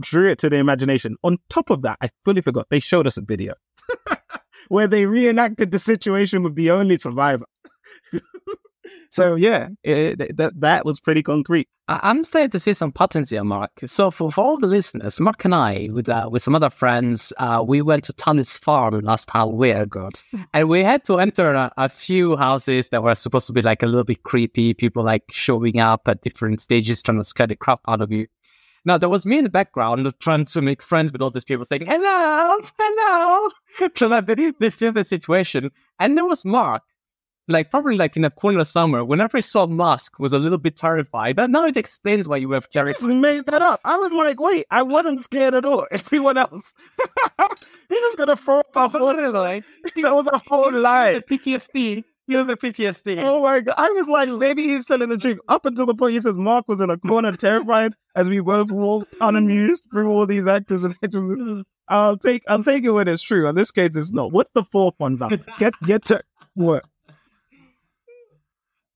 drew 0.00 0.30
it 0.30 0.38
to 0.40 0.50
the 0.50 0.56
imagination. 0.56 1.16
On 1.24 1.38
top 1.48 1.70
of 1.70 1.82
that 1.82 1.98
i 2.00 2.10
fully 2.24 2.42
forgot 2.42 2.66
they 2.70 2.80
showed 2.80 3.06
us 3.06 3.16
a 3.16 3.22
video 3.22 3.54
where 4.68 4.86
they 4.86 5.06
reenacted 5.06 5.70
the 5.72 5.78
situation 5.78 6.42
with 6.42 6.54
the 6.54 6.70
only 6.70 6.98
survivor 6.98 7.46
so 9.10 9.34
yeah, 9.34 9.68
it, 9.82 10.36
that 10.36 10.60
that 10.60 10.84
was 10.84 11.00
pretty 11.00 11.22
concrete. 11.22 11.68
I'm 11.86 12.24
starting 12.24 12.50
to 12.50 12.58
see 12.58 12.72
some 12.72 12.92
patterns 12.92 13.28
here, 13.28 13.44
Mark. 13.44 13.70
So 13.86 14.10
for, 14.10 14.32
for 14.32 14.42
all 14.42 14.56
the 14.56 14.66
listeners, 14.66 15.20
Mark 15.20 15.44
and 15.44 15.54
I, 15.54 15.90
with 15.92 16.08
uh, 16.08 16.28
with 16.32 16.42
some 16.42 16.54
other 16.54 16.70
friends, 16.70 17.32
uh, 17.38 17.62
we 17.66 17.82
went 17.82 18.04
to 18.04 18.12
Tannis 18.14 18.56
Farm 18.56 19.00
last 19.00 19.30
Halloween. 19.30 19.76
Oh 19.76 19.86
God! 19.86 20.20
And 20.54 20.68
we 20.68 20.82
had 20.82 21.04
to 21.04 21.18
enter 21.18 21.52
a, 21.52 21.70
a, 21.76 21.88
few 21.88 22.36
houses 22.36 22.88
that 22.88 23.02
were 23.02 23.14
supposed 23.14 23.46
to 23.48 23.52
be 23.52 23.60
like 23.60 23.82
a 23.82 23.86
little 23.86 24.04
bit 24.04 24.22
creepy. 24.22 24.72
People 24.72 25.04
like 25.04 25.24
showing 25.30 25.78
up 25.78 26.08
at 26.08 26.22
different 26.22 26.60
stages, 26.60 27.02
trying 27.02 27.18
to 27.18 27.24
scare 27.24 27.46
the 27.46 27.56
crap 27.56 27.80
out 27.86 28.00
of 28.00 28.10
you. 28.10 28.26
Now 28.86 28.98
there 28.98 29.08
was 29.08 29.26
me 29.26 29.38
in 29.38 29.44
the 29.44 29.50
background 29.50 30.10
trying 30.20 30.44
to 30.46 30.62
make 30.62 30.82
friends 30.82 31.12
with 31.12 31.20
all 31.20 31.30
these 31.30 31.44
people, 31.44 31.64
saying 31.66 31.86
"Hello, 31.86 32.60
hello," 32.78 33.48
trying 33.94 34.24
to 34.26 34.52
defuse 34.52 34.94
the 34.94 35.04
situation, 35.04 35.70
and 35.98 36.16
there 36.16 36.26
was 36.26 36.44
Mark 36.46 36.82
like 37.48 37.70
probably 37.70 37.96
like 37.96 38.16
in 38.16 38.24
a 38.24 38.30
corner 38.30 38.64
somewhere, 38.64 39.04
whenever 39.04 39.36
I 39.36 39.40
saw 39.40 39.66
Musk 39.66 40.18
was 40.18 40.32
a 40.32 40.38
little 40.38 40.58
bit 40.58 40.76
terrified. 40.76 41.36
But 41.36 41.50
now 41.50 41.64
it 41.66 41.76
explains 41.76 42.28
why 42.28 42.38
you 42.38 42.50
have 42.52 42.68
I 42.74 42.84
just 42.84 43.02
made 43.02 43.46
that 43.46 43.62
up. 43.62 43.80
I 43.84 43.96
was 43.96 44.12
like, 44.12 44.40
wait, 44.40 44.66
I 44.70 44.82
wasn't 44.82 45.20
scared 45.20 45.54
at 45.54 45.64
all. 45.64 45.86
Everyone 45.90 46.38
else, 46.38 46.74
he 47.88 47.96
just 47.96 48.18
gonna 48.18 48.36
throw 48.36 48.60
up 48.60 48.66
a 48.74 48.88
whole. 48.88 49.14
That 49.14 50.14
was 50.14 50.26
a 50.26 50.40
whole 50.46 50.72
lie. 50.72 51.20
PTSD. 51.28 52.04
You 52.26 52.38
have 52.38 52.48
a 52.48 52.56
PTSD. 52.56 53.22
Oh 53.22 53.42
my 53.42 53.60
god! 53.60 53.74
I 53.76 53.90
was 53.90 54.08
like, 54.08 54.30
maybe 54.30 54.64
he's 54.64 54.86
telling 54.86 55.10
the 55.10 55.18
truth. 55.18 55.38
Up 55.48 55.66
until 55.66 55.84
the 55.84 55.94
point 55.94 56.14
he 56.14 56.20
says 56.20 56.38
Mark 56.38 56.66
was 56.68 56.80
in 56.80 56.88
a 56.88 56.96
corner, 56.96 57.32
terrified, 57.32 57.94
as 58.16 58.30
we 58.30 58.40
both 58.40 58.70
walked 58.70 59.14
unamused 59.20 59.84
through 59.92 60.10
all 60.10 60.26
these 60.26 60.46
actors 60.46 60.84
and 60.84 60.94
actresses. 61.02 61.36
Hmm. 61.38 61.60
I'll 61.88 62.16
take, 62.16 62.42
I'll 62.48 62.64
take 62.64 62.84
it 62.84 62.90
when 62.92 63.08
it's 63.08 63.22
true. 63.22 63.46
In 63.46 63.54
this 63.56 63.70
case, 63.70 63.94
it's 63.94 64.10
not. 64.10 64.32
What's 64.32 64.50
the 64.52 64.64
fourth 64.64 64.94
one, 64.96 65.18
Val? 65.18 65.28
Get, 65.58 65.74
get 65.84 66.04
to 66.04 66.22
what? 66.54 66.84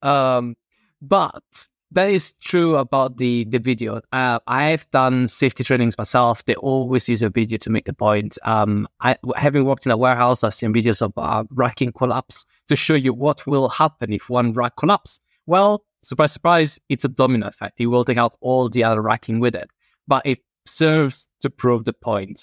Um, 0.02 0.56
but 1.00 1.68
that 1.92 2.10
is 2.10 2.34
true 2.34 2.76
about 2.76 3.16
the 3.16 3.44
the 3.44 3.58
video. 3.58 4.00
Uh, 4.12 4.38
I've 4.46 4.90
done 4.90 5.28
safety 5.28 5.64
trainings 5.64 5.96
myself. 5.96 6.44
They 6.44 6.54
always 6.56 7.08
use 7.08 7.22
a 7.22 7.30
video 7.30 7.58
to 7.58 7.70
make 7.70 7.86
the 7.86 7.94
point. 7.94 8.38
Um, 8.42 8.88
I 9.00 9.16
having 9.36 9.64
worked 9.64 9.86
in 9.86 9.92
a 9.92 9.96
warehouse, 9.96 10.44
I've 10.44 10.54
seen 10.54 10.74
videos 10.74 11.00
of 11.00 11.12
uh, 11.16 11.44
racking 11.50 11.92
collapse 11.92 12.44
to 12.68 12.76
show 12.76 12.94
you 12.94 13.14
what 13.14 13.46
will 13.46 13.68
happen 13.68 14.12
if 14.12 14.28
one 14.28 14.52
rack 14.52 14.76
collapses. 14.76 15.20
Well, 15.46 15.84
surprise, 16.02 16.32
surprise, 16.32 16.78
it's 16.88 17.04
a 17.04 17.08
domino 17.08 17.46
effect. 17.46 17.80
It 17.80 17.86
will 17.86 18.04
take 18.04 18.18
out 18.18 18.36
all 18.40 18.68
the 18.68 18.84
other 18.84 19.00
racking 19.00 19.40
with 19.40 19.54
it, 19.54 19.70
but 20.06 20.26
it 20.26 20.40
serves 20.66 21.26
to 21.40 21.48
prove 21.48 21.86
the 21.86 21.94
point. 21.94 22.42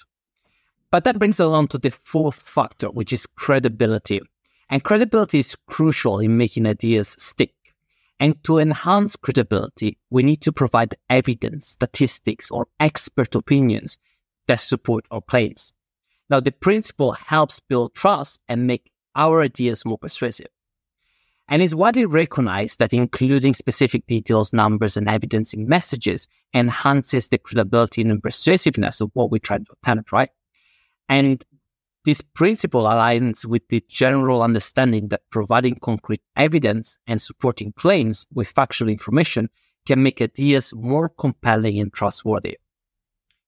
But 0.90 1.04
that 1.04 1.20
brings 1.20 1.40
us 1.40 1.48
on 1.48 1.68
to 1.70 1.78
the 1.78 1.92
fourth 2.04 2.36
factor, 2.36 2.88
which 2.88 3.14
is 3.14 3.28
credibility. 3.28 4.22
And 4.69 4.84
credibility 4.84 5.39
is 5.39 5.55
crucial 5.67 6.19
in 6.19 6.38
making 6.38 6.65
ideas 6.65 7.15
stick. 7.19 7.53
And 8.19 8.41
to 8.45 8.57
enhance 8.57 9.15
credibility, 9.15 9.98
we 10.10 10.24
need 10.24 10.41
to 10.41 10.53
provide 10.53 10.95
evidence, 11.10 11.67
statistics, 11.67 12.50
or 12.50 12.67
expert 12.79 13.36
opinions 13.36 14.00
that 14.48 14.60
support 14.62 15.05
our 15.12 15.22
claims. 15.22 15.74
Now, 16.29 16.39
the 16.39 16.51
principle 16.51 17.12
helps 17.12 17.60
build 17.60 17.93
trust 17.93 18.41
and 18.48 18.65
make 18.65 18.91
our 19.15 19.41
ideas 19.41 19.86
more 19.86 19.98
persuasive. 19.98 20.48
And 21.48 21.62
it's 21.62 21.75
widely 21.75 22.05
recognized 22.05 22.79
that 22.79 22.93
including 22.93 23.53
specific 23.53 24.07
details, 24.07 24.51
numbers, 24.51 24.98
and 24.98 25.07
evidence 25.07 25.53
in 25.53 25.67
messages 25.67 26.27
enhances 26.53 27.29
the 27.29 27.38
credibility 27.38 28.01
and 28.01 28.24
persuasiveness 28.24 29.00
of 29.00 29.12
what 29.13 29.29
we 29.29 29.39
try 29.39 29.60
to 29.60 29.65
attempt, 29.84 30.12
right? 30.12 30.29
And 31.07 31.43
this 32.06 32.22
principle 32.22 32.84
aligns 32.84 33.46
with 33.46 33.68
the 33.70 33.84
general 33.90 34.44
understanding 34.44 35.08
that 35.10 35.30
providing 35.32 35.76
concrete 35.76 36.22
evidence 36.36 36.98
and 37.08 37.20
supporting 37.20 37.74
claims 37.74 38.28
with 38.32 38.48
factual 38.48 38.90
information 38.90 39.50
can 39.88 40.04
make 40.04 40.22
ideas 40.22 40.74
more 40.76 41.10
compelling 41.10 41.80
and 41.80 41.92
trustworthy. 41.92 42.58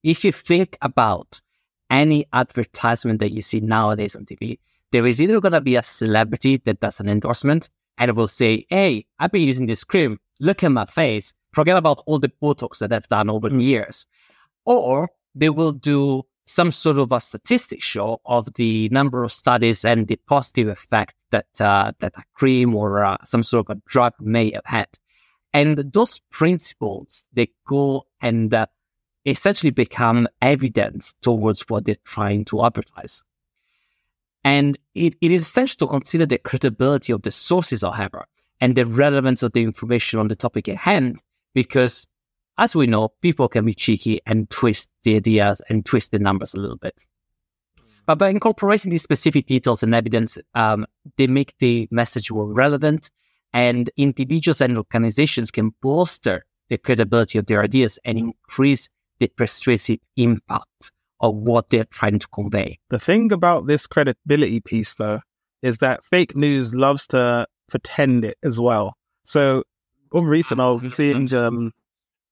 If 0.04 0.26
you 0.26 0.32
think 0.32 0.78
about 0.82 1.42
any 1.90 2.26
advertisement 2.34 3.20
that 3.20 3.32
you 3.32 3.42
see 3.42 3.60
nowadays 3.60 4.16
on 4.16 4.26
TV, 4.26 4.60
there 4.92 5.06
is 5.06 5.22
either 5.22 5.40
going 5.40 5.54
to 5.54 5.62
be 5.62 5.76
a 5.76 5.84
celebrity 5.84 6.58
that 6.66 6.80
does 6.80 7.00
an 7.00 7.10
endorsement 7.10 7.70
and 7.98 8.16
will 8.16 8.28
say, 8.28 8.66
Hey, 8.70 9.06
I've 9.20 9.32
been 9.32 9.44
using 9.44 9.68
this 9.68 9.84
cream. 9.84 10.20
Look 10.40 10.64
at 10.64 10.72
my 10.72 10.86
face. 10.86 11.34
Forget 11.54 11.78
about 11.78 12.04
all 12.06 12.20
the 12.20 12.32
Botox 12.42 12.80
that 12.80 12.94
I've 12.94 13.08
done 13.08 13.30
over 13.30 13.50
the 13.50 13.56
mm. 13.56 13.64
years. 13.64 14.08
Or 14.66 15.10
they 15.36 15.50
will 15.50 15.72
do 15.72 16.24
some 16.48 16.72
sort 16.72 16.98
of 16.98 17.12
a 17.12 17.20
statistic 17.20 17.84
show 17.84 18.22
of 18.26 18.52
the 18.54 18.90
number 18.90 19.24
of 19.24 19.32
studies 19.32 19.86
and 19.86 20.08
the 20.08 20.16
positive 20.28 20.70
effect 20.70 21.14
that 21.30 21.48
uh, 21.60 21.92
that 22.00 22.14
a 22.18 22.24
cream 22.34 22.74
or 22.74 23.04
uh, 23.04 23.18
some 23.24 23.44
sort 23.44 23.70
of 23.70 23.78
a 23.78 23.82
drug 23.86 24.14
may 24.20 24.52
have 24.52 24.66
had. 24.66 24.88
And 25.54 25.78
those 25.78 26.20
principles 26.32 27.26
they 27.34 27.50
go 27.68 28.08
and 28.22 28.54
uh, 28.54 28.66
essentially 29.26 29.72
become 29.72 30.28
evidence 30.42 31.14
towards 31.22 31.62
what 31.68 31.86
they're 31.86 31.96
trying 32.06 32.46
to 32.46 32.64
advertise. 32.64 33.24
And 34.44 34.78
it, 34.96 35.16
it 35.20 35.32
is 35.32 35.42
essential 35.42 35.86
to 35.86 35.92
consider 35.92 36.26
the 36.26 36.38
credibility 36.38 37.12
of 37.12 37.24
the 37.24 37.32
sources, 37.32 37.82
however, 37.82 38.26
and 38.62 38.76
the 38.76 38.86
relevance 38.86 39.44
of 39.44 39.52
the 39.52 39.64
information 39.64 40.20
on 40.20 40.30
the 40.30 40.36
topic 40.36 40.70
at 40.70 40.78
hand, 40.78 41.22
because 41.54 42.08
as 42.58 42.76
we 42.76 42.88
know, 42.88 43.10
people 43.22 43.48
can 43.48 43.66
be 43.66 43.74
cheeky 43.74 44.22
and 44.26 44.50
twist 44.50 44.90
the 45.04 45.16
ideas 45.16 45.62
and 45.70 45.86
twist 45.86 46.12
the 46.12 46.20
numbers 46.20 46.54
a 46.54 46.60
little 46.60 46.78
bit. 46.78 47.06
But 48.06 48.18
by 48.18 48.30
incorporating 48.30 48.92
these 48.92 49.04
specific 49.04 49.48
details 49.48 49.84
and 49.84 49.94
evidence, 49.94 50.38
um, 50.56 50.86
they 51.18 51.28
make 51.28 51.54
the 51.60 51.88
message 51.92 52.32
more 52.32 52.52
relevant, 52.52 53.12
and 53.54 53.90
individuals 53.98 54.62
and 54.62 54.78
organizations 54.78 55.52
can 55.52 55.74
bolster 55.82 56.46
the 56.70 56.78
credibility 56.78 57.38
of 57.38 57.46
their 57.46 57.62
ideas 57.62 58.00
and 58.06 58.18
increase 58.18 58.90
the 59.20 59.28
persuasive 59.28 60.00
impact 60.16 60.92
of 61.20 61.36
what 61.36 61.70
they're 61.70 61.86
trying 61.86 62.20
to 62.20 62.28
convey. 62.28 62.80
The 62.90 63.00
thing 63.00 63.32
about 63.32 63.68
this 63.68 63.88
credibility 63.88 64.62
piece, 64.62 64.96
though, 64.96 65.20
is 65.62 65.80
that 65.80 66.06
fake 66.06 66.36
news 66.36 66.74
loves 66.74 67.08
to 67.08 67.48
pretend 67.68 68.24
it 68.24 68.38
as 68.44 68.60
well. 68.60 68.96
So, 69.24 69.64
of 70.14 70.26
recent, 70.26 70.62
I 70.62 70.70
was 70.70 70.94
seeing 70.94 71.34
um, 71.34 71.74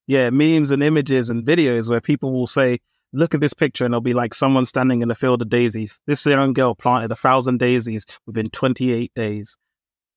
yeah, 0.08 0.30
memes 0.30 0.72
and 0.72 0.84
images 0.84 1.30
and 1.30 1.46
videos 1.46 1.90
where 1.90 2.02
people 2.02 2.32
will 2.32 2.48
say, 2.48 2.80
look 3.14 3.34
at 3.34 3.42
this 3.42 3.54
picture 3.54 3.86
and 3.86 3.94
it'll 3.94 4.02
be 4.02 4.14
like 4.14 4.34
someone 4.34 4.66
standing 4.66 5.02
in 5.02 5.10
a 5.10 5.16
field 5.16 5.42
of 5.42 5.50
daisies. 5.50 6.00
This 6.06 6.26
young 6.26 6.54
girl 6.54 6.76
planted 6.76 7.12
a 7.12 7.16
thousand 7.16 7.60
daisies 7.60 8.06
within 8.26 8.50
28 8.50 9.14
days. 9.16 9.58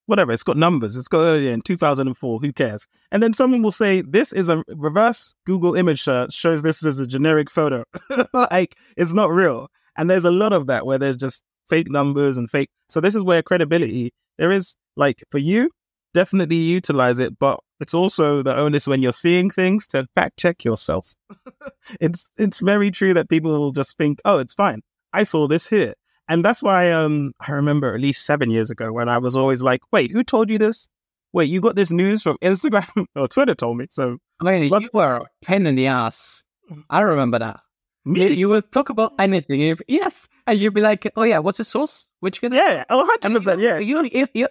Whatever, 0.05 0.31
it's 0.31 0.43
got 0.43 0.57
numbers. 0.57 0.97
It's 0.97 1.07
got 1.07 1.19
earlier 1.19 1.51
in 1.51 1.61
2004. 1.61 2.39
Who 2.39 2.51
cares? 2.51 2.87
And 3.11 3.21
then 3.21 3.33
someone 3.33 3.61
will 3.61 3.71
say, 3.71 4.01
this 4.01 4.33
is 4.33 4.49
a 4.49 4.63
reverse 4.69 5.35
Google 5.45 5.75
image 5.75 6.01
search, 6.01 6.33
shows 6.33 6.63
this 6.63 6.83
as 6.83 6.97
a 6.97 7.05
generic 7.05 7.49
photo. 7.49 7.83
like, 8.33 8.75
it's 8.97 9.13
not 9.13 9.29
real. 9.29 9.69
And 9.97 10.09
there's 10.09 10.25
a 10.25 10.31
lot 10.31 10.51
of 10.51 10.67
that 10.67 10.85
where 10.85 10.97
there's 10.97 11.17
just 11.17 11.43
fake 11.67 11.91
numbers 11.91 12.37
and 12.37 12.49
fake. 12.49 12.69
So 12.89 12.99
this 12.99 13.15
is 13.15 13.21
where 13.21 13.43
credibility, 13.43 14.11
there 14.37 14.51
is 14.51 14.75
like 14.95 15.23
for 15.29 15.37
you, 15.37 15.69
definitely 16.13 16.57
utilize 16.57 17.19
it, 17.19 17.37
but 17.39 17.59
it's 17.79 17.93
also 17.93 18.43
the 18.43 18.55
onus 18.55 18.87
when 18.87 19.01
you're 19.01 19.11
seeing 19.11 19.49
things 19.49 19.87
to 19.87 20.07
fact 20.15 20.37
check 20.37 20.65
yourself. 20.65 21.13
it's 22.01 22.29
it's 22.37 22.59
very 22.59 22.91
true 22.91 23.13
that 23.13 23.29
people 23.29 23.51
will 23.57 23.71
just 23.71 23.97
think, 23.97 24.19
"Oh, 24.25 24.39
it's 24.39 24.53
fine. 24.53 24.81
I 25.13 25.23
saw 25.23 25.47
this 25.47 25.67
here." 25.67 25.93
And 26.27 26.45
that's 26.45 26.61
why 26.61 26.91
um 26.91 27.33
I 27.39 27.51
remember 27.51 27.95
at 27.95 28.01
least 28.01 28.25
7 28.25 28.49
years 28.49 28.69
ago 28.69 28.91
when 28.91 29.09
I 29.09 29.17
was 29.17 29.35
always 29.35 29.61
like, 29.61 29.81
"Wait, 29.91 30.11
who 30.11 30.23
told 30.23 30.49
you 30.49 30.57
this? 30.57 30.89
Wait, 31.31 31.49
you 31.49 31.61
got 31.61 31.75
this 31.75 31.91
news 31.91 32.23
from 32.23 32.37
Instagram 32.41 33.05
or 33.15 33.27
Twitter 33.27 33.55
told 33.55 33.77
me." 33.77 33.87
So 33.89 34.17
I 34.41 34.51
mean, 34.51 34.63
you 34.81 34.89
were 34.93 35.17
a 35.17 35.45
pain 35.45 35.65
in 35.65 35.75
the 35.75 35.87
ass. 35.87 36.43
I 36.89 37.01
remember 37.01 37.39
that. 37.39 37.61
You, 38.05 38.27
you 38.27 38.49
would 38.49 38.71
talk 38.71 38.89
about 38.89 39.13
anything. 39.19 39.77
Yes. 39.87 40.29
And 40.47 40.57
you'd 40.57 40.73
be 40.73 40.81
like, 40.81 41.11
oh, 41.15 41.23
yeah, 41.23 41.39
what's 41.39 41.57
the 41.57 41.63
source? 41.63 42.07
Which 42.21 42.41
Yeah, 42.41 42.85
oh, 42.89 43.17
100%. 43.21 43.61
Yeah. 43.61 43.77
You, 43.77 44.09
you, 44.11 44.27
you, 44.33 44.47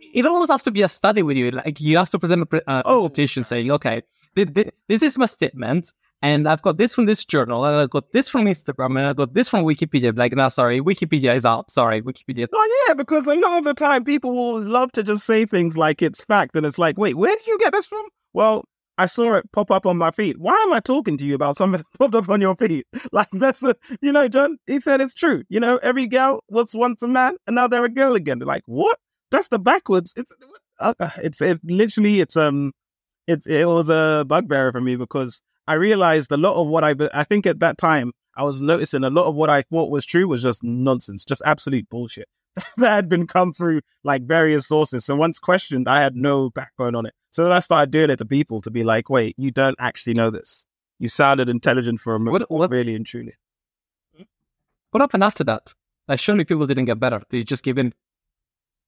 it 0.00 0.26
almost 0.26 0.50
has 0.50 0.62
to 0.62 0.70
be 0.70 0.82
a 0.82 0.88
study 0.88 1.22
with 1.22 1.36
you. 1.36 1.50
Like 1.50 1.80
you 1.80 1.96
have 1.98 2.10
to 2.10 2.18
present 2.18 2.42
a 2.42 2.46
pre- 2.46 2.60
uh, 2.66 2.82
oh. 2.84 3.08
presentation 3.08 3.44
saying, 3.44 3.70
okay, 3.70 4.02
th- 4.36 4.54
th- 4.54 4.70
this 4.88 5.02
is 5.02 5.18
my 5.18 5.26
statement. 5.26 5.92
And 6.22 6.46
I've 6.46 6.60
got 6.60 6.76
this 6.76 6.94
from 6.94 7.06
this 7.06 7.24
journal, 7.24 7.64
and 7.64 7.76
I've 7.76 7.88
got 7.88 8.12
this 8.12 8.28
from 8.28 8.44
Instagram, 8.44 8.98
and 8.98 9.06
I've 9.06 9.16
got 9.16 9.32
this 9.32 9.48
from 9.48 9.64
Wikipedia. 9.64 10.14
Like, 10.14 10.34
no, 10.34 10.50
sorry, 10.50 10.78
Wikipedia 10.78 11.34
is 11.34 11.46
out. 11.46 11.70
Sorry, 11.70 12.02
Wikipedia. 12.02 12.42
Is- 12.42 12.50
oh 12.52 12.84
yeah, 12.86 12.94
because 12.94 13.26
a 13.26 13.34
lot 13.36 13.56
of 13.56 13.64
the 13.64 13.72
time 13.72 14.04
people 14.04 14.32
will 14.32 14.60
love 14.60 14.92
to 14.92 15.02
just 15.02 15.24
say 15.24 15.46
things 15.46 15.78
like 15.78 16.02
it's 16.02 16.22
fact, 16.22 16.56
and 16.56 16.66
it's 16.66 16.76
like, 16.76 16.98
wait, 16.98 17.16
where 17.16 17.34
did 17.34 17.46
you 17.46 17.58
get 17.58 17.72
this 17.72 17.86
from? 17.86 18.04
Well, 18.34 18.64
I 18.98 19.06
saw 19.06 19.36
it 19.36 19.50
pop 19.52 19.70
up 19.70 19.86
on 19.86 19.96
my 19.96 20.10
feed. 20.10 20.36
Why 20.36 20.52
am 20.66 20.74
I 20.74 20.80
talking 20.80 21.16
to 21.16 21.24
you 21.24 21.34
about 21.34 21.56
something 21.56 21.78
that 21.92 21.98
popped 21.98 22.14
up 22.14 22.28
on 22.28 22.42
your 22.42 22.54
feed? 22.54 22.84
Like 23.12 23.28
that's 23.32 23.62
a, 23.62 23.74
you 24.02 24.12
know, 24.12 24.28
John. 24.28 24.58
He 24.66 24.78
said 24.78 25.00
it's 25.00 25.14
true. 25.14 25.42
You 25.48 25.58
know, 25.58 25.78
every 25.78 26.06
girl 26.06 26.44
was 26.50 26.74
once 26.74 27.02
a 27.02 27.08
man, 27.08 27.36
and 27.46 27.56
now 27.56 27.66
they're 27.66 27.84
a 27.86 27.88
girl 27.88 28.14
again. 28.14 28.40
They're 28.40 28.46
like, 28.46 28.64
what? 28.66 28.98
That's 29.30 29.48
the 29.48 29.58
backwards. 29.58 30.12
It's 30.16 30.32
uh, 30.78 30.94
it's 31.22 31.40
it 31.40 31.60
literally 31.62 32.20
it's 32.20 32.36
um 32.36 32.72
it 33.26 33.46
it 33.46 33.66
was 33.66 33.88
a 33.88 34.24
bugbear 34.26 34.72
for 34.72 34.80
me 34.80 34.96
because 34.96 35.42
I 35.66 35.74
realized 35.74 36.32
a 36.32 36.36
lot 36.36 36.60
of 36.60 36.66
what 36.66 36.84
I 36.84 36.94
I 37.14 37.24
think 37.24 37.46
at 37.46 37.60
that 37.60 37.78
time 37.78 38.12
I 38.36 38.42
was 38.42 38.62
noticing 38.62 39.04
a 39.04 39.10
lot 39.10 39.26
of 39.26 39.34
what 39.34 39.50
I 39.50 39.62
thought 39.62 39.90
was 39.90 40.06
true 40.06 40.26
was 40.26 40.42
just 40.42 40.64
nonsense, 40.64 41.24
just 41.24 41.42
absolute 41.44 41.88
bullshit 41.88 42.28
that 42.76 42.90
had 42.90 43.08
been 43.08 43.26
come 43.26 43.52
through 43.52 43.80
like 44.04 44.22
various 44.22 44.66
sources. 44.66 45.04
So 45.04 45.16
once 45.16 45.38
questioned, 45.38 45.88
I 45.88 46.00
had 46.00 46.16
no 46.16 46.50
backbone 46.50 46.94
on 46.94 47.06
it. 47.06 47.14
So 47.30 47.44
then 47.44 47.52
I 47.52 47.60
started 47.60 47.90
doing 47.90 48.10
it 48.10 48.16
to 48.16 48.24
people 48.24 48.60
to 48.62 48.70
be 48.70 48.82
like, 48.82 49.08
wait, 49.08 49.34
you 49.38 49.50
don't 49.50 49.76
actually 49.78 50.14
know 50.14 50.30
this. 50.30 50.66
You 50.98 51.08
sounded 51.08 51.48
intelligent 51.48 52.00
for 52.00 52.14
a 52.14 52.18
moment, 52.18 52.50
what, 52.50 52.58
what, 52.58 52.70
really 52.70 52.94
and 52.94 53.06
truly. 53.06 53.34
What 54.90 55.00
happened 55.00 55.24
after 55.24 55.44
that? 55.44 55.74
Like, 56.08 56.18
surely 56.18 56.44
people 56.44 56.66
didn't 56.66 56.86
get 56.86 56.98
better. 56.98 57.22
They 57.30 57.42
just 57.42 57.62
gave 57.62 57.78
in. 57.78 57.94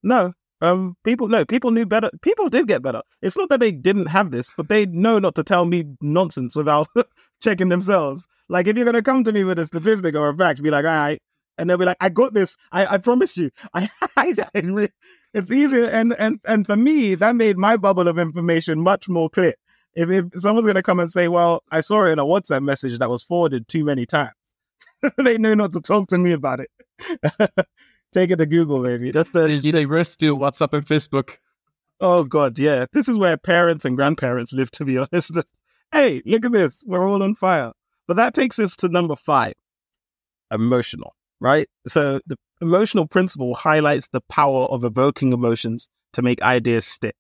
No, 0.02 0.32
um, 0.61 0.97
people 1.04 1.28
no, 1.28 1.44
people 1.44 1.71
knew 1.73 1.87
better. 1.87 2.11
People 2.23 2.49
did 2.49 2.68
get 2.68 2.82
better. 2.82 3.02
It's 3.21 3.37
not 3.37 3.49
that 3.49 3.61
they 3.61 3.73
didn't 3.73 4.06
have 4.06 4.30
this, 4.30 4.52
but 4.56 4.68
they 4.68 4.87
know 4.87 5.18
not 5.18 5.35
to 5.35 5.42
tell 5.42 5.64
me 5.64 5.85
nonsense 6.00 6.54
without 6.54 6.88
checking 7.42 7.68
themselves. 7.68 8.26
Like 8.49 8.66
if 8.66 8.76
you're 8.76 8.85
gonna 8.85 9.02
come 9.02 9.25
to 9.25 9.32
me 9.32 9.44
with 9.44 9.59
a 9.59 9.66
statistic 9.66 10.14
or 10.14 10.28
a 10.28 10.37
fact, 10.37 10.62
be 10.62 10.71
like, 10.71 10.85
all 10.85 10.90
right, 10.90 11.21
and 11.59 11.68
they'll 11.68 11.78
be 11.78 11.85
like, 11.85 11.97
"I 12.00 12.09
got 12.09 12.35
this. 12.35 12.56
I, 12.71 12.87
I 12.94 12.99
promise 12.99 13.37
you. 13.37 13.50
I, 13.75 13.90
it's 15.35 15.50
easy." 15.50 15.85
And 15.87 16.14
and 16.18 16.40
and 16.47 16.66
for 16.66 16.76
me, 16.76 17.14
that 17.16 17.37
made 17.37 17.59
my 17.59 17.76
bubble 17.76 18.09
of 18.09 18.18
information 18.18 18.80
much 18.80 19.09
more 19.09 19.28
clear. 19.28 19.54
If, 19.94 20.11
if 20.11 20.26
someone's 20.40 20.73
to 20.73 20.82
come 20.82 21.00
and 21.00 21.11
say, 21.11 21.28
"Well, 21.28 21.62
I 21.71 21.80
saw 21.80 22.04
it 22.06 22.12
in 22.12 22.18
a 22.18 22.25
WhatsApp 22.25 22.62
message 22.62 22.99
that 22.99 23.11
was 23.11 23.23
forwarded 23.23 23.68
too 23.68 23.85
many 23.85 24.06
times," 24.06 24.32
they 25.16 25.38
know 25.38 25.54
not 25.54 25.73
to 25.73 25.80
talk 25.80 26.09
to 26.09 26.18
me 26.18 26.32
about 26.32 26.61
it. 26.61 26.71
Take 28.12 28.31
it 28.31 28.37
to 28.37 28.47
Google, 28.47 28.83
baby. 28.83 29.11
That's 29.11 29.31
the 29.31 29.59
they 29.59 29.87
rest 29.87 30.21
to 30.21 30.37
WhatsApp 30.37 30.75
and 30.75 30.87
Facebook. 30.87 31.37
Oh 32.00 32.25
God, 32.25 32.59
yeah. 32.59 32.87
This 32.92 33.09
is 33.09 33.16
where 33.16 33.37
parents 33.37 33.85
and 33.85 33.97
grandparents 33.97 34.52
live. 34.52 34.71
To 34.73 34.85
be 34.85 34.99
honest, 35.12 35.38
hey, 35.92 36.21
look 36.26 36.45
at 36.45 36.52
this. 36.52 36.83
We're 36.87 37.09
all 37.09 37.23
on 37.23 37.35
fire. 37.35 37.73
But 38.07 38.16
that 38.16 38.35
takes 38.35 38.59
us 38.59 38.76
to 38.76 38.88
number 38.88 39.16
five, 39.16 39.54
emotional. 40.50 41.14
Right. 41.40 41.69
So 41.88 42.21
the 42.26 42.37
emotional 42.61 43.07
principle 43.07 43.54
highlights 43.54 44.09
the 44.09 44.21
power 44.28 44.64
of 44.66 44.85
evoking 44.85 45.33
emotions 45.33 45.88
to 46.12 46.23
make 46.23 46.42
ideas 46.42 46.87
stick, 46.87 47.16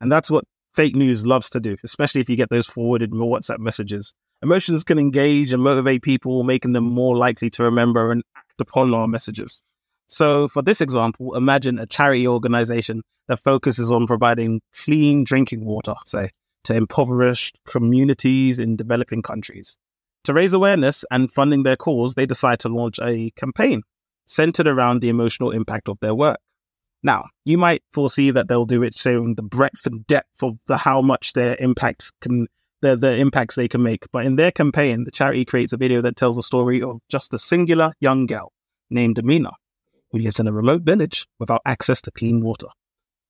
and 0.00 0.12
that's 0.12 0.30
what 0.30 0.44
fake 0.74 0.94
news 0.94 1.26
loves 1.26 1.50
to 1.50 1.60
do, 1.60 1.76
especially 1.82 2.20
if 2.20 2.30
you 2.30 2.36
get 2.36 2.50
those 2.50 2.66
forwarded 2.66 3.10
WhatsApp 3.10 3.58
messages. 3.58 4.14
Emotions 4.42 4.84
can 4.84 4.98
engage 4.98 5.52
and 5.52 5.62
motivate 5.62 6.02
people, 6.02 6.44
making 6.44 6.72
them 6.74 6.84
more 6.84 7.16
likely 7.16 7.48
to 7.50 7.64
remember 7.64 8.10
and 8.10 8.22
act 8.36 8.60
upon 8.60 8.92
our 8.94 9.08
messages. 9.08 9.62
So, 10.08 10.46
for 10.48 10.62
this 10.62 10.80
example, 10.80 11.34
imagine 11.34 11.78
a 11.78 11.86
charity 11.86 12.28
organization 12.28 13.02
that 13.28 13.38
focuses 13.38 13.90
on 13.90 14.06
providing 14.06 14.60
clean 14.72 15.24
drinking 15.24 15.64
water, 15.64 15.94
say, 16.04 16.30
to 16.64 16.74
impoverished 16.74 17.58
communities 17.66 18.58
in 18.58 18.76
developing 18.76 19.22
countries. 19.22 19.78
To 20.24 20.34
raise 20.34 20.52
awareness 20.52 21.04
and 21.10 21.30
funding 21.30 21.62
their 21.62 21.76
cause, 21.76 22.14
they 22.14 22.26
decide 22.26 22.60
to 22.60 22.68
launch 22.68 22.98
a 23.00 23.30
campaign 23.36 23.82
centered 24.26 24.66
around 24.66 25.00
the 25.00 25.08
emotional 25.08 25.50
impact 25.50 25.88
of 25.88 25.98
their 26.00 26.14
work. 26.14 26.38
Now, 27.02 27.26
you 27.44 27.58
might 27.58 27.82
foresee 27.92 28.32
that 28.32 28.48
they'll 28.48 28.64
do 28.64 28.82
it 28.82 28.96
showing 28.96 29.34
the 29.34 29.42
breadth 29.42 29.86
and 29.86 30.06
depth 30.06 30.42
of 30.42 30.58
the 30.66 30.76
how 30.76 31.02
much 31.02 31.34
their 31.34 31.56
impacts 31.60 32.10
can 32.20 32.48
the, 32.82 32.96
the 32.96 33.16
impacts 33.16 33.54
they 33.54 33.68
can 33.68 33.82
make. 33.82 34.04
But 34.12 34.26
in 34.26 34.36
their 34.36 34.50
campaign, 34.50 35.04
the 35.04 35.10
charity 35.10 35.44
creates 35.44 35.72
a 35.72 35.76
video 35.76 36.00
that 36.02 36.16
tells 36.16 36.36
the 36.36 36.42
story 36.42 36.82
of 36.82 36.98
just 37.08 37.32
a 37.32 37.38
singular 37.38 37.92
young 38.00 38.26
girl 38.26 38.52
named 38.90 39.18
Amina 39.18 39.52
who 40.10 40.18
lives 40.18 40.40
in 40.40 40.48
a 40.48 40.52
remote 40.52 40.82
village 40.82 41.26
without 41.38 41.62
access 41.64 42.00
to 42.02 42.10
clean 42.10 42.40
water. 42.40 42.68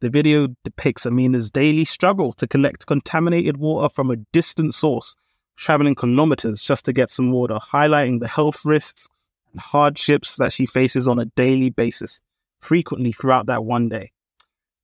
The 0.01 0.11
video 0.11 0.49
depicts 0.63 1.07
Amina's 1.07 1.51
daily 1.51 1.87
struggle 1.87 2.33
to 2.35 2.47
collect 2.47 2.87
contaminated 2.87 3.57
water 3.57 3.89
from 3.89 4.11
a 4.11 4.17
distant 4.33 4.75
source, 4.75 5.17
traveling 5.57 5.95
kilometers 5.95 6.61
just 6.61 6.85
to 6.85 6.93
get 6.93 7.11
some 7.11 7.31
water, 7.31 7.55
highlighting 7.55 8.21
the 8.21 8.29
health 8.29 8.65
risks 8.65 9.09
and 9.53 9.61
hardships 9.61 10.37
that 10.37 10.53
she 10.53 10.67
faces 10.67 11.09
on 11.09 11.19
a 11.19 11.25
daily 11.25 11.71
basis, 11.71 12.21
frequently 12.59 13.13
throughout 13.13 13.47
that 13.47 13.65
one 13.65 13.89
day. 13.89 14.11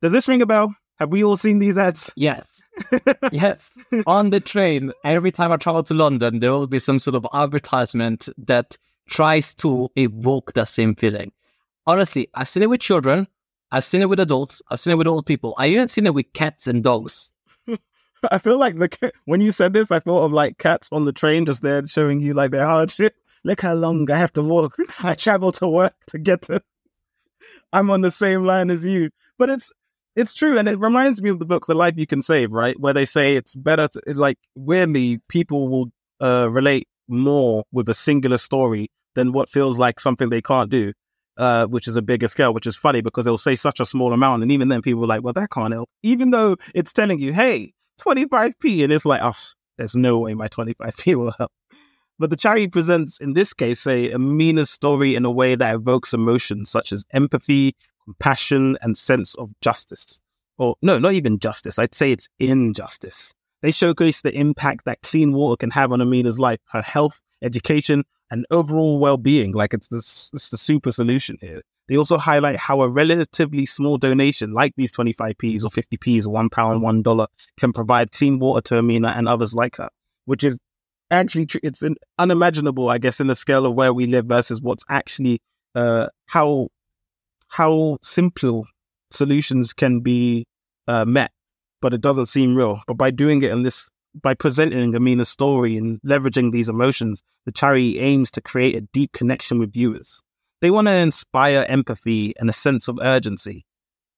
Does 0.00 0.12
this 0.12 0.28
ring 0.28 0.40
a 0.40 0.46
bell? 0.46 0.74
Have 0.98 1.10
we 1.10 1.22
all 1.22 1.36
seen 1.36 1.58
these 1.58 1.76
ads? 1.76 2.10
Yes. 2.16 2.62
yes. 3.32 3.76
On 4.06 4.30
the 4.30 4.40
train, 4.40 4.92
every 5.04 5.30
time 5.30 5.52
I 5.52 5.56
travel 5.56 5.82
to 5.84 5.94
London, 5.94 6.40
there 6.40 6.52
will 6.52 6.66
be 6.66 6.78
some 6.78 6.98
sort 6.98 7.16
of 7.16 7.26
advertisement 7.34 8.28
that 8.38 8.78
tries 9.08 9.54
to 9.56 9.90
evoke 9.96 10.54
the 10.54 10.64
same 10.64 10.94
feeling 10.94 11.32
honestly, 11.86 12.28
I've 12.34 12.48
seen 12.48 12.62
it 12.62 12.70
with 12.70 12.80
children. 12.80 13.28
I've 13.70 13.84
seen 13.84 14.02
it 14.02 14.08
with 14.08 14.20
adults. 14.20 14.60
I've 14.70 14.80
seen 14.80 14.92
it 14.92 14.98
with 14.98 15.06
old 15.06 15.26
people. 15.26 15.54
I 15.56 15.68
even 15.68 15.88
seen 15.88 16.06
it 16.06 16.14
with 16.14 16.32
cats 16.32 16.66
and 16.66 16.82
dogs. 16.82 17.32
I 18.30 18.38
feel 18.38 18.58
like 18.58 18.76
the 18.76 19.12
when 19.24 19.40
you 19.40 19.50
said 19.50 19.72
this, 19.72 19.90
I 19.90 20.00
thought 20.00 20.24
of 20.24 20.32
like 20.32 20.58
cats 20.58 20.88
on 20.92 21.04
the 21.04 21.12
train 21.12 21.46
just 21.46 21.62
there 21.62 21.84
showing 21.86 22.20
you 22.20 22.34
like 22.34 22.50
their 22.50 22.66
hardship. 22.66 23.14
Look 23.44 23.62
how 23.62 23.74
long 23.74 24.08
I 24.10 24.16
have 24.16 24.32
to 24.34 24.42
walk. 24.42 24.76
I 25.02 25.14
travel 25.14 25.52
to 25.52 25.68
work 25.68 25.94
to 26.08 26.18
get 26.18 26.42
to. 26.42 26.62
I'm 27.72 27.90
on 27.90 28.02
the 28.02 28.10
same 28.10 28.44
line 28.44 28.70
as 28.70 28.84
you, 28.84 29.10
but 29.38 29.48
it's 29.48 29.72
it's 30.14 30.34
true, 30.34 30.58
and 30.58 30.68
it 30.68 30.78
reminds 30.78 31.22
me 31.22 31.30
of 31.30 31.38
the 31.38 31.46
book 31.46 31.66
"The 31.66 31.74
Life 31.74 31.94
You 31.96 32.06
Can 32.06 32.20
Save," 32.20 32.52
right? 32.52 32.78
Where 32.78 32.92
they 32.92 33.06
say 33.06 33.36
it's 33.36 33.54
better 33.54 33.88
to 33.88 34.00
like 34.14 34.38
weirdly 34.54 35.20
people 35.28 35.68
will 35.68 35.92
uh, 36.20 36.48
relate 36.50 36.86
more 37.08 37.64
with 37.72 37.88
a 37.88 37.94
singular 37.94 38.38
story 38.38 38.90
than 39.14 39.32
what 39.32 39.48
feels 39.48 39.78
like 39.78 39.98
something 39.98 40.28
they 40.28 40.42
can't 40.42 40.70
do 40.70 40.92
uh, 41.36 41.66
which 41.66 41.88
is 41.88 41.96
a 41.96 42.02
bigger 42.02 42.28
scale, 42.28 42.52
which 42.54 42.66
is 42.66 42.76
funny 42.76 43.00
because 43.00 43.24
they'll 43.24 43.38
say 43.38 43.56
such 43.56 43.80
a 43.80 43.86
small 43.86 44.12
amount. 44.12 44.42
And 44.42 44.52
even 44.52 44.68
then, 44.68 44.82
people 44.82 45.04
are 45.04 45.08
like, 45.08 45.22
well, 45.22 45.32
that 45.32 45.50
can't 45.50 45.72
help. 45.72 45.88
Even 46.02 46.30
though 46.30 46.56
it's 46.74 46.92
telling 46.92 47.18
you, 47.18 47.32
hey, 47.32 47.72
25p. 48.00 48.84
And 48.84 48.92
it's 48.92 49.06
like, 49.06 49.20
oh, 49.22 49.36
there's 49.78 49.96
no 49.96 50.18
way 50.18 50.34
my 50.34 50.48
25p 50.48 51.14
will 51.16 51.32
help. 51.32 51.52
But 52.18 52.30
the 52.30 52.36
charity 52.36 52.68
presents, 52.68 53.20
in 53.20 53.32
this 53.32 53.52
case, 53.52 53.80
say, 53.80 54.12
Amina 54.12 54.66
story 54.66 55.14
in 55.14 55.24
a 55.24 55.30
way 55.30 55.54
that 55.54 55.74
evokes 55.74 56.14
emotions 56.14 56.70
such 56.70 56.92
as 56.92 57.04
empathy, 57.12 57.74
compassion, 58.04 58.76
and 58.80 58.96
sense 58.96 59.34
of 59.36 59.52
justice. 59.60 60.20
Or, 60.58 60.76
no, 60.82 60.98
not 60.98 61.14
even 61.14 61.38
justice. 61.38 61.78
I'd 61.78 61.94
say 61.94 62.12
it's 62.12 62.28
injustice. 62.38 63.34
They 63.62 63.70
showcase 63.70 64.20
the 64.20 64.32
impact 64.34 64.84
that 64.84 65.02
clean 65.02 65.32
water 65.32 65.56
can 65.56 65.70
have 65.70 65.92
on 65.92 66.00
Amina's 66.00 66.38
life, 66.38 66.60
her 66.70 66.82
health, 66.82 67.20
education, 67.42 68.04
and 68.32 68.46
overall 68.50 68.98
well-being. 68.98 69.52
Like 69.52 69.74
it's 69.74 69.88
the 69.88 69.98
it's 69.98 70.48
the 70.48 70.56
super 70.56 70.90
solution 70.90 71.38
here. 71.40 71.60
They 71.88 71.96
also 71.96 72.16
highlight 72.16 72.56
how 72.56 72.80
a 72.80 72.88
relatively 72.88 73.66
small 73.66 73.98
donation, 73.98 74.52
like 74.52 74.72
these 74.76 74.92
25p's 74.92 75.64
or 75.64 75.70
50p's 75.70 76.26
or 76.26 76.32
one 76.32 76.48
pound, 76.48 76.82
one 76.82 77.02
dollar, 77.02 77.26
can 77.60 77.72
provide 77.72 78.10
clean 78.10 78.38
water 78.38 78.62
to 78.68 78.78
Amina 78.78 79.08
and 79.16 79.28
others 79.28 79.54
like 79.54 79.76
her, 79.76 79.90
which 80.24 80.42
is 80.42 80.58
actually 81.10 81.46
it's 81.62 81.82
unimaginable, 82.18 82.88
I 82.88 82.98
guess, 82.98 83.20
in 83.20 83.26
the 83.26 83.34
scale 83.34 83.66
of 83.66 83.74
where 83.74 83.92
we 83.92 84.06
live 84.06 84.26
versus 84.26 84.62
what's 84.62 84.84
actually 84.88 85.40
uh, 85.74 86.08
how 86.26 86.68
how 87.48 87.98
simple 88.02 88.66
solutions 89.10 89.74
can 89.74 90.00
be 90.00 90.46
uh, 90.88 91.04
met, 91.04 91.32
but 91.82 91.92
it 91.92 92.00
doesn't 92.00 92.26
seem 92.26 92.56
real. 92.56 92.80
But 92.86 92.94
by 92.94 93.10
doing 93.10 93.42
it 93.42 93.50
in 93.50 93.62
this 93.62 93.90
by 94.14 94.34
presenting 94.34 94.94
Amina's 94.94 95.28
story 95.28 95.76
and 95.76 96.00
leveraging 96.02 96.52
these 96.52 96.68
emotions, 96.68 97.22
the 97.46 97.52
charity 97.52 97.98
aims 97.98 98.30
to 98.32 98.40
create 98.40 98.76
a 98.76 98.86
deep 98.92 99.12
connection 99.12 99.58
with 99.58 99.72
viewers. 99.72 100.22
They 100.60 100.70
want 100.70 100.88
to 100.88 100.94
inspire 100.94 101.66
empathy 101.68 102.34
and 102.38 102.48
a 102.48 102.52
sense 102.52 102.88
of 102.88 102.98
urgency, 103.00 103.64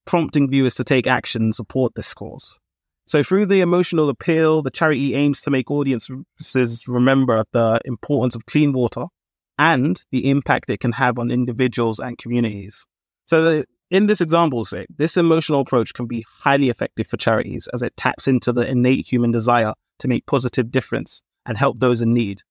prompting 0.05 0.51
viewers 0.51 0.75
to 0.77 0.85
take 0.85 1.07
action 1.07 1.43
and 1.43 1.55
support 1.55 1.95
this 1.95 2.13
cause. 2.13 2.59
So, 3.07 3.23
through 3.23 3.47
the 3.47 3.61
emotional 3.61 4.09
appeal, 4.09 4.63
the 4.63 4.71
charity 4.71 5.15
aims 5.15 5.43
to 5.43 5.51
make 5.51 5.71
audiences 5.71 6.85
remember 6.89 7.45
the 7.53 7.81
importance 7.85 8.35
of 8.35 8.47
clean 8.47 8.73
water 8.73 9.07
and 9.59 10.03
the 10.11 10.31
impact 10.31 10.71
it 10.71 10.81
can 10.81 10.93
have 10.93 11.19
on 11.19 11.31
individuals 11.31 11.99
and 11.99 12.19
communities. 12.19 12.87
So, 13.27 13.45
the, 13.45 13.65
in 13.91 14.07
this 14.07 14.21
example, 14.21 14.65
say, 14.65 14.87
this 14.97 15.17
emotional 15.17 15.61
approach 15.61 15.93
can 15.93 16.07
be 16.07 16.25
highly 16.29 16.71
effective 16.71 17.07
for 17.07 17.17
charities 17.17 17.69
as 17.73 17.83
it 17.83 17.97
taps 17.97 18.27
into 18.27 18.53
the 18.53 18.69
innate 18.69 19.07
human 19.07 19.31
desire 19.31 19.75
to 19.99 20.09
make 20.09 20.27
positive 20.27 20.71
difference 20.71 21.23
and 21.47 21.57
help 21.57 21.79
those 21.79 22.01
in 22.01 22.13
need. 22.13 22.43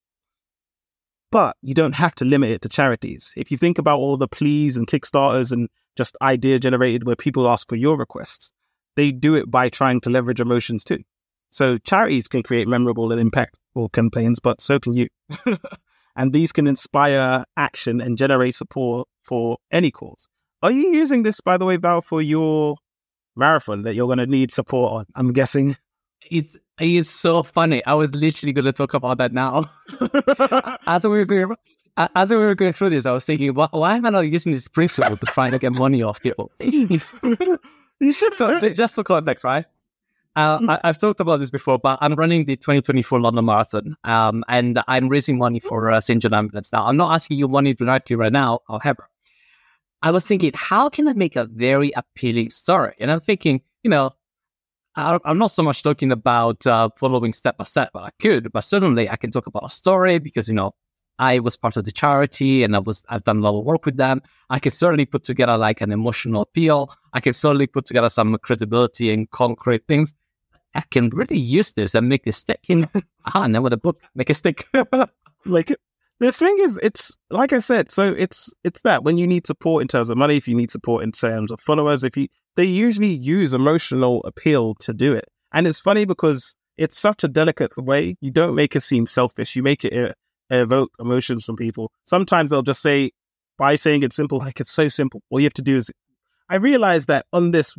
But 1.32 1.58
you 1.62 1.74
don't 1.74 1.96
have 1.96 2.14
to 2.16 2.26
limit 2.26 2.52
it 2.52 2.62
to 2.62 2.70
charities. 2.70 3.34
If 3.36 3.50
you 3.50 3.58
think 3.58 3.80
about 3.80 4.00
all 4.00 4.18
the 4.18 4.28
pleas 4.28 4.78
and 4.78 4.88
Kickstarters 4.88 5.52
and 5.52 5.68
just 5.96 6.16
idea 6.22 6.60
generated 6.60 7.06
where 7.06 7.16
people 7.16 7.50
ask 7.50 7.68
for 7.68 7.76
your 7.76 7.98
requests, 7.98 8.54
they 8.96 9.12
do 9.12 9.36
it 9.36 9.50
by 9.50 9.70
trying 9.70 10.00
to 10.02 10.10
leverage 10.10 10.40
emotions 10.40 10.84
too. 10.84 11.00
So 11.50 11.78
charities 11.78 12.28
can 12.28 12.44
create 12.44 12.68
memorable 12.68 13.12
and 13.12 13.32
impactful 13.32 13.92
campaigns, 13.94 14.40
but 14.40 14.62
so 14.62 14.80
can 14.80 14.94
you. 14.94 15.08
and 16.16 16.34
these 16.34 16.52
can 16.52 16.68
inspire 16.68 17.46
action 17.58 18.02
and 18.02 18.18
generate 18.18 18.56
support 18.56 19.08
for 19.24 19.58
any 19.72 19.92
cause. 19.92 20.28
Are 20.62 20.72
you 20.72 20.94
using 20.94 21.24
this, 21.24 21.42
by 21.42 21.58
the 21.58 21.66
way, 21.66 21.78
Val, 21.78 22.02
for 22.02 22.22
your 22.22 22.78
marathon 23.36 23.84
that 23.84 23.96
you're 23.96 24.08
going 24.08 24.20
to 24.20 24.28
need 24.28 24.52
support 24.52 24.94
on? 24.94 25.06
I'm 25.16 25.34
guessing. 25.34 25.76
It's 26.30 26.58
it's 26.80 27.10
so 27.10 27.44
funny. 27.44 27.86
I 27.86 27.94
was 27.94 28.14
literally 28.16 28.54
going 28.54 28.66
to 28.66 28.74
talk 28.74 28.94
about 28.94 29.18
that 29.20 29.34
now. 29.34 29.70
as 30.88 31.04
we 31.04 31.10
were 31.10 31.26
going, 31.26 31.56
as 31.98 32.30
we 32.32 32.38
were 32.38 32.56
going 32.56 32.74
through 32.74 32.90
this, 32.90 33.06
I 33.06 33.12
was 33.12 33.26
thinking, 33.26 33.54
why, 33.54 33.68
why 33.72 33.98
am 33.98 34.06
I 34.06 34.10
not 34.10 34.22
using 34.22 34.52
this 34.52 34.68
principle 34.68 35.18
to 35.18 35.26
try 35.28 35.50
to 35.50 35.60
get 35.60 35.72
money 35.74 36.02
off 36.02 36.22
people? 36.22 36.52
you 36.60 37.00
should. 38.12 38.34
So, 38.34 38.60
just 38.70 38.96
for 38.96 39.04
context, 39.04 39.44
right? 39.44 39.66
Uh, 40.36 40.80
I, 40.84 40.88
have 40.88 40.98
talked 40.98 41.20
about 41.20 41.40
this 41.40 41.52
before, 41.52 41.78
but 41.78 42.00
I'm 42.02 42.16
running 42.16 42.46
the 42.46 42.56
2024 42.56 43.22
London 43.22 43.46
Marathon, 43.46 43.96
um, 44.04 44.44
and 44.48 44.82
I'm 44.88 45.08
raising 45.08 45.38
money 45.38 45.60
for 45.60 45.92
uh, 45.92 46.02
St. 46.02 46.20
John 46.24 46.34
Ambulance. 46.34 46.74
Now, 46.74 46.88
I'm 46.88 46.98
not 46.98 47.14
asking 47.14 47.38
you 47.38 47.48
money 47.48 47.76
directly 47.76 48.16
right 48.16 48.32
now, 48.34 48.62
however. 48.68 49.10
I 50.02 50.10
was 50.10 50.26
thinking, 50.26 50.52
how 50.56 50.90
can 50.90 51.08
I 51.08 51.14
make 51.14 51.36
a 51.36 51.46
very 51.46 51.92
appealing 51.96 52.50
story? 52.50 52.96
And 53.00 53.12
I'm 53.12 53.20
thinking, 53.20 53.62
you 53.84 53.92
know, 53.92 54.10
I'm 54.96 55.38
not 55.40 55.48
so 55.48 55.64
much 55.64 55.82
talking 55.82 56.12
about 56.12 56.66
uh, 56.68 56.90
following 56.98 57.34
step 57.34 57.58
by 57.58 57.64
step, 57.64 57.90
but 57.94 58.04
I 58.04 58.10
could, 58.22 58.52
but 58.52 58.62
certainly 58.62 59.10
I 59.10 59.16
can 59.16 59.32
talk 59.32 59.48
about 59.48 59.66
a 59.66 59.70
story 59.70 60.20
because, 60.20 60.48
you 60.48 60.54
know, 60.54 60.76
I 61.20 61.40
was 61.40 61.58
part 61.58 61.78
of 61.78 61.86
the 61.86 61.92
charity 61.92 62.64
and 62.64 62.76
I 62.76 62.80
was, 62.80 63.04
I've 63.10 63.24
done 63.24 63.38
a 63.38 63.42
lot 63.42 63.58
of 63.58 63.66
work 63.66 63.86
with 63.86 63.98
them. 63.98 64.22
I 64.50 64.60
can 64.60 64.72
certainly 64.72 65.06
put 65.06 65.24
together 65.24 65.58
like 65.58 65.82
an 65.82 65.92
emotional 65.92 66.42
appeal. 66.42 66.94
I 67.14 67.22
can 67.22 67.34
certainly 67.34 67.68
put 67.68 67.86
together 67.86 68.10
some 68.10 68.38
credibility 68.40 69.12
and 69.12 69.30
concrete 69.32 69.88
things. 69.88 70.14
I 70.76 70.82
can 70.90 71.10
really 71.10 71.38
use 71.38 71.74
this 71.74 71.94
and 71.96 72.10
make 72.10 72.24
this 72.24 72.38
stick. 72.38 72.60
You 72.68 72.76
know, 72.94 73.02
ah, 73.34 73.48
now 73.48 73.62
with 73.62 73.74
a 73.74 73.78
book, 73.78 74.02
make 74.16 74.30
a 74.30 74.34
stick. 74.34 74.68
like 75.46 75.76
the 76.24 76.32
thing 76.32 76.56
is, 76.60 76.80
it's 76.82 77.18
like 77.30 77.54
I 77.54 77.60
said. 77.60 77.92
So 77.92 78.14
it's 78.14 78.54
it's 78.64 78.82
that 78.82 79.04
when 79.04 79.18
you 79.18 79.28
need 79.28 79.46
support 79.48 79.82
in 79.82 79.88
terms 79.88 80.10
of 80.10 80.18
money, 80.18 80.38
if 80.38 80.48
you 80.48 80.56
need 80.56 80.72
support 80.72 81.04
in 81.04 81.12
terms 81.12 81.52
of 81.52 81.60
followers, 81.60 82.04
if 82.04 82.16
you 82.16 82.28
they 82.56 82.66
usually 82.66 83.14
use 83.14 83.54
emotional 83.54 84.24
appeal 84.24 84.76
to 84.76 84.94
do 84.94 85.14
it. 85.14 85.26
And 85.54 85.68
it's 85.68 85.80
funny 85.80 86.06
because 86.06 86.56
it's 86.78 87.00
such 87.00 87.24
a 87.24 87.28
delicate 87.28 87.78
way. 87.78 88.16
You 88.22 88.32
don't 88.32 88.56
make 88.56 88.76
it 88.76 88.82
seem 88.82 89.06
selfish. 89.08 89.56
You 89.56 89.64
make 89.64 89.84
it 89.86 89.94
uh, 89.94 90.14
evoke 90.50 90.92
emotions 91.00 91.46
from 91.46 91.56
people. 91.56 91.92
Sometimes 92.06 92.52
they'll 92.52 92.62
just 92.62 92.82
say 92.82 93.12
by 93.58 93.76
saying 93.76 94.04
it's 94.04 94.16
simple, 94.16 94.40
like 94.40 94.60
it's 94.60 94.72
so 94.72 94.88
simple. 94.88 95.22
All 95.30 95.40
you 95.40 95.46
have 95.46 95.54
to 95.56 95.62
do 95.62 95.78
is. 95.78 95.92
I 96.50 96.56
realize 96.56 97.06
that 97.08 97.26
on 97.34 97.52
this 97.52 97.76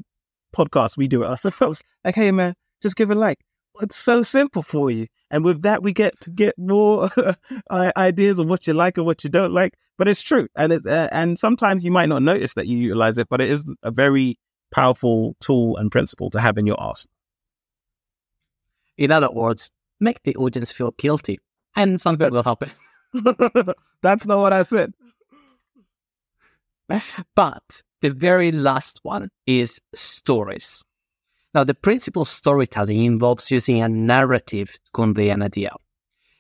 podcast 0.57 0.97
we 0.97 1.07
do 1.09 1.23
it 1.23 1.29
ourselves. 1.29 1.83
Like, 2.05 2.17
hey 2.17 2.33
man, 2.33 2.55
just 2.83 2.97
give 2.97 3.11
a 3.11 3.15
like. 3.15 3.39
It's 3.81 3.97
so 3.97 4.23
simple 4.23 4.63
for 4.63 4.91
you. 4.91 5.07
And 5.31 5.45
with 5.45 5.63
that, 5.63 5.83
we 5.83 5.93
get 5.93 6.21
to 6.21 6.31
get 6.31 6.55
more 6.59 7.11
ideas 7.71 8.39
of 8.39 8.47
what 8.47 8.67
you 8.67 8.75
like 8.75 8.97
and 8.99 9.07
what 9.07 9.25
you 9.25 9.31
don't 9.31 9.53
like. 9.53 9.75
But 9.97 10.09
it's 10.09 10.23
true, 10.23 10.49
and 10.57 10.73
it, 10.73 10.87
uh, 10.87 11.09
and 11.13 11.39
sometimes 11.39 11.85
you 11.85 11.93
might 11.93 12.09
not 12.09 12.23
notice 12.23 12.55
that 12.55 12.67
you 12.67 12.77
utilize 12.79 13.17
it, 13.17 13.29
but 13.29 13.41
it 13.41 13.49
is 13.49 13.65
a 13.85 13.93
very 13.93 14.39
powerful 14.73 15.37
tool 15.39 15.77
and 15.77 15.91
principle 15.91 16.31
to 16.31 16.41
have 16.41 16.59
in 16.59 16.67
your 16.67 16.81
arsenal. 16.81 17.13
In 18.99 19.13
other 19.13 19.31
words, 19.31 19.71
make 20.01 20.21
the 20.25 20.35
audience 20.35 20.73
feel 20.73 20.91
guilty, 20.99 21.39
and 21.77 22.01
something 22.01 22.33
will 22.33 22.43
happen. 22.43 22.73
That's 24.03 24.27
not 24.27 24.39
what 24.39 24.53
I 24.53 24.65
said. 24.65 24.95
But 27.35 27.83
the 28.03 28.11
very 28.11 28.53
last 28.53 29.01
one 29.03 29.31
is 29.47 29.81
stories. 29.95 30.85
Now, 31.55 31.63
the 31.63 31.75
principle 31.75 32.23
of 32.23 32.29
storytelling 32.29 33.05
involves 33.05 33.51
using 33.51 33.81
a 33.81 33.89
narrative 33.89 34.73
to 34.73 34.91
convey 34.93 35.31
an 35.31 35.41
idea. 35.41 35.71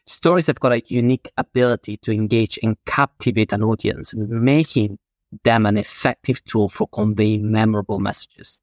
Stories 0.07 0.49
have 0.49 0.59
got 0.59 0.73
a 0.73 0.83
unique 0.89 1.31
ability 1.39 1.99
to 1.99 2.13
engage 2.13 2.59
and 2.65 2.77
captivate 2.85 3.53
an 3.53 3.63
audience, 3.63 4.13
making 4.17 4.99
them 5.45 5.67
an 5.67 5.77
effective 5.77 6.45
tool 6.45 6.69
for 6.69 6.89
conveying 6.89 7.51
memorable 7.51 8.01
messages. 8.01 8.61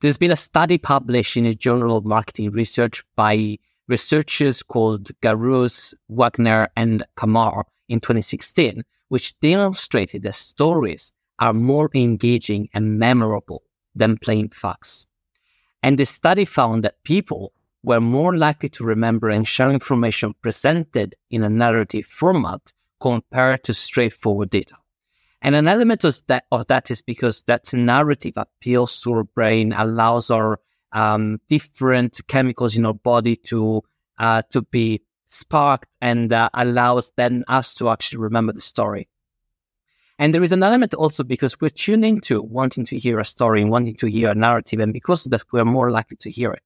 There's 0.00 0.18
been 0.18 0.32
a 0.32 0.36
study 0.36 0.76
published 0.76 1.36
in 1.36 1.46
a 1.46 1.54
journal 1.54 1.96
of 1.96 2.04
marketing 2.04 2.50
research 2.50 3.04
by 3.16 3.58
researchers 3.86 4.62
called 4.62 5.10
Garous, 5.22 5.94
Wagner, 6.08 6.68
and 6.76 7.04
Kamar 7.16 7.64
in 7.88 8.00
2016, 8.00 8.82
which 9.08 9.38
demonstrated 9.40 10.24
that 10.24 10.34
stories 10.34 11.12
are 11.38 11.54
more 11.54 11.90
engaging 11.94 12.68
and 12.74 12.98
memorable 12.98 13.62
than 13.94 14.18
plain 14.18 14.48
facts. 14.50 15.07
And 15.82 15.98
the 15.98 16.06
study 16.06 16.44
found 16.44 16.84
that 16.84 17.02
people 17.04 17.52
were 17.82 18.00
more 18.00 18.36
likely 18.36 18.68
to 18.70 18.84
remember 18.84 19.28
and 19.28 19.46
share 19.46 19.70
information 19.70 20.34
presented 20.42 21.14
in 21.30 21.44
a 21.44 21.48
narrative 21.48 22.06
format 22.06 22.72
compared 23.00 23.64
to 23.64 23.74
straightforward 23.74 24.50
data. 24.50 24.76
And 25.40 25.54
an 25.54 25.68
element 25.68 26.02
of 26.04 26.20
that, 26.26 26.44
of 26.50 26.66
that 26.66 26.90
is 26.90 27.02
because 27.02 27.42
that 27.42 27.72
narrative 27.72 28.34
appeals 28.36 29.00
to 29.02 29.12
our 29.12 29.24
brain, 29.24 29.72
allows 29.72 30.30
our 30.30 30.60
um, 30.92 31.40
different 31.48 32.20
chemicals 32.26 32.76
in 32.76 32.84
our 32.86 32.94
body 32.94 33.36
to 33.36 33.82
uh, 34.18 34.42
to 34.50 34.62
be 34.62 35.02
sparked, 35.26 35.86
and 36.00 36.32
uh, 36.32 36.48
allows 36.54 37.12
then 37.16 37.44
us 37.46 37.74
to 37.74 37.88
actually 37.88 38.18
remember 38.18 38.52
the 38.52 38.60
story. 38.60 39.08
And 40.18 40.34
there 40.34 40.42
is 40.42 40.52
an 40.52 40.62
element 40.62 40.94
also 40.94 41.22
because 41.22 41.60
we're 41.60 41.70
tuning 41.70 42.20
to 42.22 42.42
wanting 42.42 42.84
to 42.86 42.98
hear 42.98 43.20
a 43.20 43.24
story 43.24 43.62
and 43.62 43.70
wanting 43.70 43.94
to 43.96 44.08
hear 44.08 44.30
a 44.30 44.34
narrative. 44.34 44.80
And 44.80 44.92
because 44.92 45.24
of 45.24 45.30
that, 45.30 45.44
we're 45.52 45.64
more 45.64 45.90
likely 45.90 46.16
to 46.18 46.30
hear 46.30 46.52
it. 46.52 46.62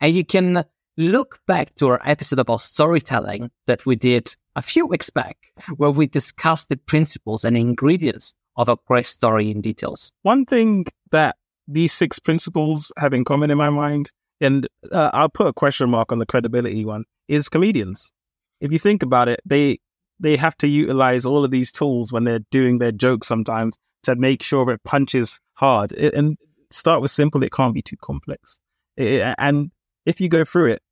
And 0.00 0.14
you 0.14 0.24
can 0.24 0.64
look 0.96 1.40
back 1.46 1.74
to 1.76 1.88
our 1.88 2.00
episode 2.04 2.38
about 2.38 2.60
storytelling 2.60 3.50
that 3.66 3.86
we 3.86 3.96
did 3.96 4.34
a 4.54 4.62
few 4.62 4.86
weeks 4.86 5.10
back, 5.10 5.36
where 5.76 5.90
we 5.90 6.06
discussed 6.06 6.68
the 6.68 6.76
principles 6.76 7.44
and 7.44 7.56
ingredients 7.56 8.34
of 8.56 8.68
a 8.68 8.76
great 8.86 9.06
story 9.06 9.50
in 9.50 9.60
details. 9.60 10.12
One 10.22 10.44
thing 10.44 10.86
that 11.10 11.36
these 11.66 11.92
six 11.92 12.18
principles 12.18 12.92
have 12.98 13.12
in 13.14 13.24
common 13.24 13.50
in 13.50 13.58
my 13.58 13.70
mind, 13.70 14.10
and 14.40 14.68
uh, 14.92 15.10
I'll 15.12 15.28
put 15.28 15.46
a 15.46 15.52
question 15.52 15.90
mark 15.90 16.12
on 16.12 16.18
the 16.18 16.26
credibility 16.26 16.84
one, 16.84 17.04
is 17.28 17.48
comedians. 17.48 18.12
If 18.60 18.70
you 18.70 18.78
think 18.78 19.02
about 19.02 19.28
it, 19.28 19.40
they 19.44 19.78
they 20.24 20.36
have 20.36 20.56
to 20.56 20.66
utilize 20.66 21.26
all 21.26 21.44
of 21.44 21.50
these 21.50 21.70
tools 21.70 22.10
when 22.10 22.24
they're 22.24 22.40
doing 22.50 22.78
their 22.78 22.92
jokes 22.92 23.26
sometimes 23.26 23.76
to 24.04 24.16
make 24.16 24.42
sure 24.42 24.70
it 24.70 24.82
punches 24.82 25.38
hard. 25.52 25.92
It, 25.92 26.14
and 26.14 26.38
start 26.70 27.02
with 27.02 27.10
simple, 27.10 27.42
it 27.42 27.52
can't 27.52 27.74
be 27.74 27.82
too 27.82 27.96
complex. 28.02 28.58
It, 28.96 29.34
and 29.38 29.70
if 30.06 30.22
you 30.22 30.30
go 30.30 30.44
through 30.44 30.72
it, 30.72 30.82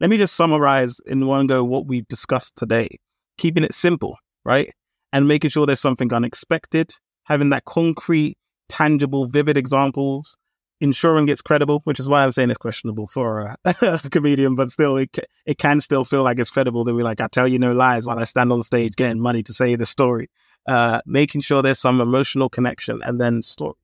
let 0.00 0.08
me 0.08 0.16
just 0.16 0.34
summarize 0.34 1.00
in 1.06 1.26
one 1.26 1.46
go 1.46 1.62
what 1.64 1.86
we've 1.86 2.08
discussed 2.08 2.56
today. 2.56 2.88
Keeping 3.36 3.62
it 3.62 3.74
simple, 3.74 4.16
right? 4.44 4.72
And 5.12 5.28
making 5.28 5.50
sure 5.50 5.66
there's 5.66 5.80
something 5.80 6.12
unexpected, 6.12 6.90
having 7.24 7.50
that 7.50 7.66
concrete, 7.66 8.38
tangible, 8.70 9.26
vivid 9.26 9.58
examples, 9.58 10.34
ensuring 10.80 11.28
it's 11.28 11.42
credible, 11.42 11.80
which 11.84 12.00
is 12.00 12.08
why 12.08 12.22
I'm 12.22 12.32
saying 12.32 12.50
it's 12.50 12.58
questionable 12.58 13.06
for 13.06 13.40
a, 13.40 13.56
a 13.82 14.10
comedian, 14.10 14.54
but 14.54 14.70
still, 14.70 14.96
it, 14.96 15.18
it 15.46 15.58
can 15.58 15.80
still 15.80 16.04
feel 16.04 16.22
like 16.22 16.38
it's 16.38 16.50
credible 16.50 16.84
that 16.84 16.94
we 16.94 17.02
like, 17.02 17.20
I 17.20 17.28
tell 17.28 17.48
you 17.48 17.58
no 17.58 17.72
lies 17.72 18.06
while 18.06 18.18
I 18.18 18.24
stand 18.24 18.52
on 18.52 18.62
stage 18.62 18.96
getting 18.96 19.20
money 19.20 19.42
to 19.44 19.52
say 19.52 19.74
the 19.76 19.86
story. 19.86 20.30
Uh, 20.66 21.00
making 21.06 21.40
sure 21.40 21.62
there's 21.62 21.78
some 21.78 22.00
emotional 22.00 22.48
connection 22.50 23.00
and 23.02 23.20
then 23.20 23.42
story. 23.42 23.74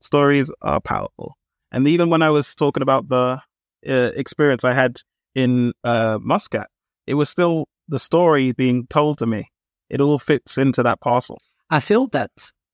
Stories 0.00 0.50
are 0.60 0.80
powerful. 0.80 1.36
And 1.70 1.86
even 1.86 2.10
when 2.10 2.22
I 2.22 2.30
was 2.30 2.54
talking 2.56 2.82
about 2.82 3.08
the 3.08 3.40
uh, 3.88 4.10
experience 4.16 4.64
I 4.64 4.72
had 4.72 5.00
in 5.34 5.72
uh, 5.84 6.18
Muscat, 6.20 6.68
it 7.06 7.14
was 7.14 7.30
still 7.30 7.68
the 7.88 8.00
story 8.00 8.52
being 8.52 8.86
told 8.88 9.18
to 9.18 9.26
me. 9.26 9.50
It 9.88 10.00
all 10.00 10.18
fits 10.18 10.58
into 10.58 10.82
that 10.82 11.00
parcel. 11.00 11.40
I 11.70 11.80
feel 11.80 12.08
that 12.08 12.30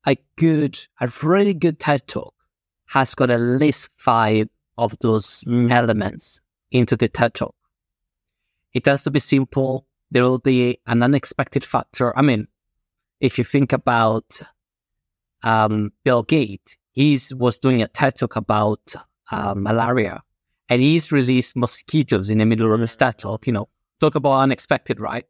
a 0.07 0.17
good, 0.37 0.79
a 1.01 1.13
really 1.23 1.55
good 1.55 1.79
TED 1.79 2.09
talk 2.09 2.35
has 2.89 3.15
got 3.15 3.31
at 3.31 3.41
least 3.41 3.91
five 3.97 4.49
of 4.77 4.99
those 5.01 5.45
elements 5.47 6.41
into 6.71 6.97
the 6.97 7.09
Talk. 7.09 7.55
It 8.73 8.87
has 8.87 9.05
to 9.05 9.11
be 9.11 9.21
simple. 9.21 9.87
There 10.11 10.23
will 10.23 10.39
be 10.39 10.79
an 10.87 11.03
unexpected 11.03 11.65
factor. 11.65 12.17
I 12.17 12.23
mean, 12.23 12.49
if 13.21 13.37
you 13.37 13.45
think 13.45 13.73
about 13.73 14.41
um, 15.43 15.93
Bill 16.05 16.23
Gates, 16.23 16.77
he 16.93 17.19
was 17.33 17.59
doing 17.59 17.83
a 17.83 17.89
TED 17.89 18.17
Talk 18.17 18.37
about 18.37 18.95
uh, 19.31 19.55
malaria, 19.55 20.23
and 20.69 20.81
he's 20.81 21.13
released 21.13 21.57
mosquitoes 21.57 22.31
in 22.31 22.39
the 22.39 22.47
middle 22.47 22.73
of 22.73 22.81
the 22.81 22.87
TED 22.87 23.19
Talk. 23.19 23.47
You 23.47 23.53
know, 23.53 23.69
talk 24.01 24.15
about 24.15 24.41
unexpected, 24.41 24.99
right? 24.99 25.25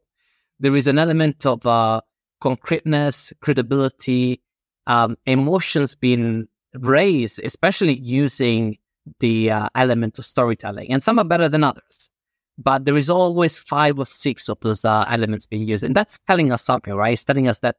There 0.61 0.75
is 0.75 0.87
an 0.87 0.97
element 0.97 1.45
of 1.45 1.65
uh, 1.65 2.01
concreteness, 2.39 3.33
credibility, 3.41 4.41
um, 4.87 5.17
emotions 5.25 5.95
being 5.95 6.47
raise, 6.73 7.39
especially 7.39 7.95
using 7.97 8.77
the 9.19 9.51
uh, 9.51 9.69
element 9.75 10.19
of 10.19 10.25
storytelling. 10.25 10.91
And 10.91 11.03
some 11.03 11.19
are 11.19 11.25
better 11.25 11.49
than 11.49 11.63
others. 11.63 12.09
But 12.57 12.85
there 12.85 12.97
is 12.97 13.09
always 13.09 13.57
five 13.57 13.97
or 13.97 14.05
six 14.05 14.49
of 14.49 14.59
those 14.59 14.83
uh, 14.83 15.05
elements 15.07 15.45
being 15.45 15.67
used. 15.67 15.83
And 15.83 15.95
that's 15.95 16.19
telling 16.19 16.51
us 16.51 16.61
something, 16.61 16.93
right? 16.93 17.13
It's 17.13 17.23
telling 17.23 17.47
us 17.47 17.59
that 17.59 17.77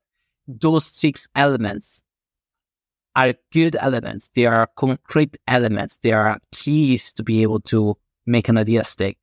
those 0.49 0.87
six 0.87 1.29
elements 1.35 2.03
are 3.15 3.35
good 3.53 3.77
elements. 3.77 4.31
They 4.35 4.47
are 4.47 4.69
concrete 4.77 5.37
elements. 5.47 5.99
They 6.03 6.13
are 6.13 6.39
keys 6.53 7.13
to 7.15 7.23
be 7.23 7.43
able 7.43 7.61
to 7.61 7.97
make 8.27 8.49
an 8.49 8.57
idea 8.57 8.85
stick. 8.85 9.19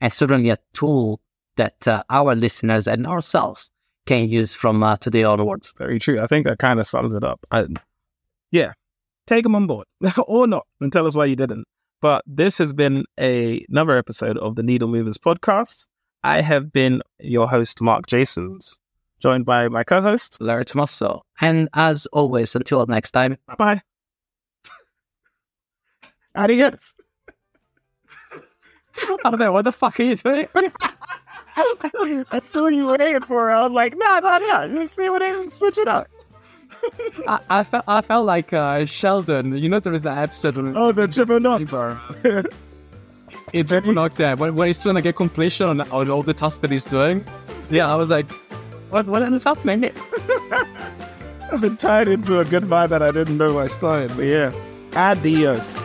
And 0.00 0.12
certainly 0.12 0.48
a 0.48 0.58
tool 0.72 1.20
that 1.56 1.86
uh, 1.86 2.02
our 2.08 2.34
listeners 2.34 2.88
and 2.88 3.06
ourselves 3.06 3.70
can 4.06 4.28
use 4.28 4.54
from 4.54 4.82
uh, 4.82 4.96
today 4.96 5.24
onwards. 5.24 5.72
Very 5.76 5.98
true. 5.98 6.20
I 6.20 6.26
think 6.26 6.46
that 6.46 6.58
kind 6.58 6.80
of 6.80 6.86
sums 6.86 7.14
it 7.14 7.22
up. 7.22 7.44
I, 7.50 7.66
yeah, 8.50 8.72
take 9.32 9.44
them 9.44 9.54
on 9.54 9.66
board 9.66 9.86
or 10.26 10.46
not 10.46 10.66
and 10.80 10.92
tell 10.92 11.06
us 11.06 11.14
why 11.14 11.24
you 11.24 11.36
didn't. 11.36 11.66
But 12.00 12.22
this 12.26 12.58
has 12.58 12.72
been 12.74 13.04
a, 13.18 13.64
another 13.68 13.96
episode 13.96 14.36
of 14.38 14.56
the 14.56 14.62
Needle 14.62 14.88
Movers 14.88 15.18
podcast. 15.18 15.86
I 16.24 16.40
have 16.40 16.72
been 16.72 17.02
your 17.20 17.48
host, 17.48 17.80
Mark 17.80 18.06
Jasons, 18.06 18.78
joined 19.20 19.44
by 19.44 19.68
my 19.68 19.84
co 19.84 20.02
host, 20.02 20.40
Larry 20.40 20.64
Tomaso. 20.64 21.22
And 21.40 21.68
as 21.74 22.06
always, 22.06 22.54
until 22.54 22.84
next 22.86 23.12
time, 23.12 23.38
bye 23.46 23.54
bye. 23.54 23.82
Adios. 26.36 26.94
I 28.34 29.16
don't 29.22 29.38
know, 29.38 29.52
what 29.52 29.62
the 29.62 29.72
fuck 29.72 29.98
are 29.98 30.02
you 30.02 30.16
doing? 30.16 30.48
That's 32.30 32.54
what 32.54 32.74
you 32.74 32.86
waiting 32.86 33.20
for. 33.22 33.50
I 33.50 33.62
was 33.62 33.72
like, 33.72 33.94
no, 33.96 34.18
no, 34.18 34.38
no. 34.38 34.80
You 34.80 34.86
see 34.86 35.08
what 35.08 35.22
I 35.22 35.46
switch 35.46 35.78
it 35.78 35.88
up. 35.88 36.08
I, 37.28 37.40
I, 37.48 37.64
felt 37.64 37.84
I 37.86 38.00
felt 38.00 38.26
like 38.26 38.52
uh, 38.52 38.84
Sheldon. 38.86 39.56
You 39.56 39.68
know, 39.68 39.80
there 39.80 39.92
is 39.92 40.02
that 40.02 40.18
episode. 40.18 40.58
On 40.58 40.76
oh, 40.76 40.92
the. 40.92 41.02
In 43.52 43.66
triple 43.66 43.92
knocks, 43.92 44.18
yeah. 44.18 44.34
When, 44.34 44.54
when 44.54 44.66
he's 44.66 44.82
trying 44.82 44.94
to 44.94 45.02
get 45.02 45.16
completion 45.16 45.68
on, 45.68 45.80
on 45.80 46.10
all 46.10 46.22
the 46.22 46.34
tasks 46.34 46.58
that 46.58 46.70
he's 46.70 46.84
doing, 46.84 47.24
yeah, 47.70 47.92
I 47.92 47.96
was 47.96 48.10
like, 48.10 48.30
what 48.90 49.06
what 49.06 49.22
is 49.22 49.44
happening? 49.44 49.84
I've 51.52 51.60
been 51.60 51.76
tied 51.76 52.08
into 52.08 52.40
a 52.40 52.44
good 52.44 52.64
vibe 52.64 52.88
that 52.90 53.02
I 53.02 53.10
didn't 53.10 53.36
know 53.36 53.58
I 53.58 53.66
started. 53.66 54.16
But 54.16 54.22
yeah, 54.22 54.52
adios. 54.94 55.76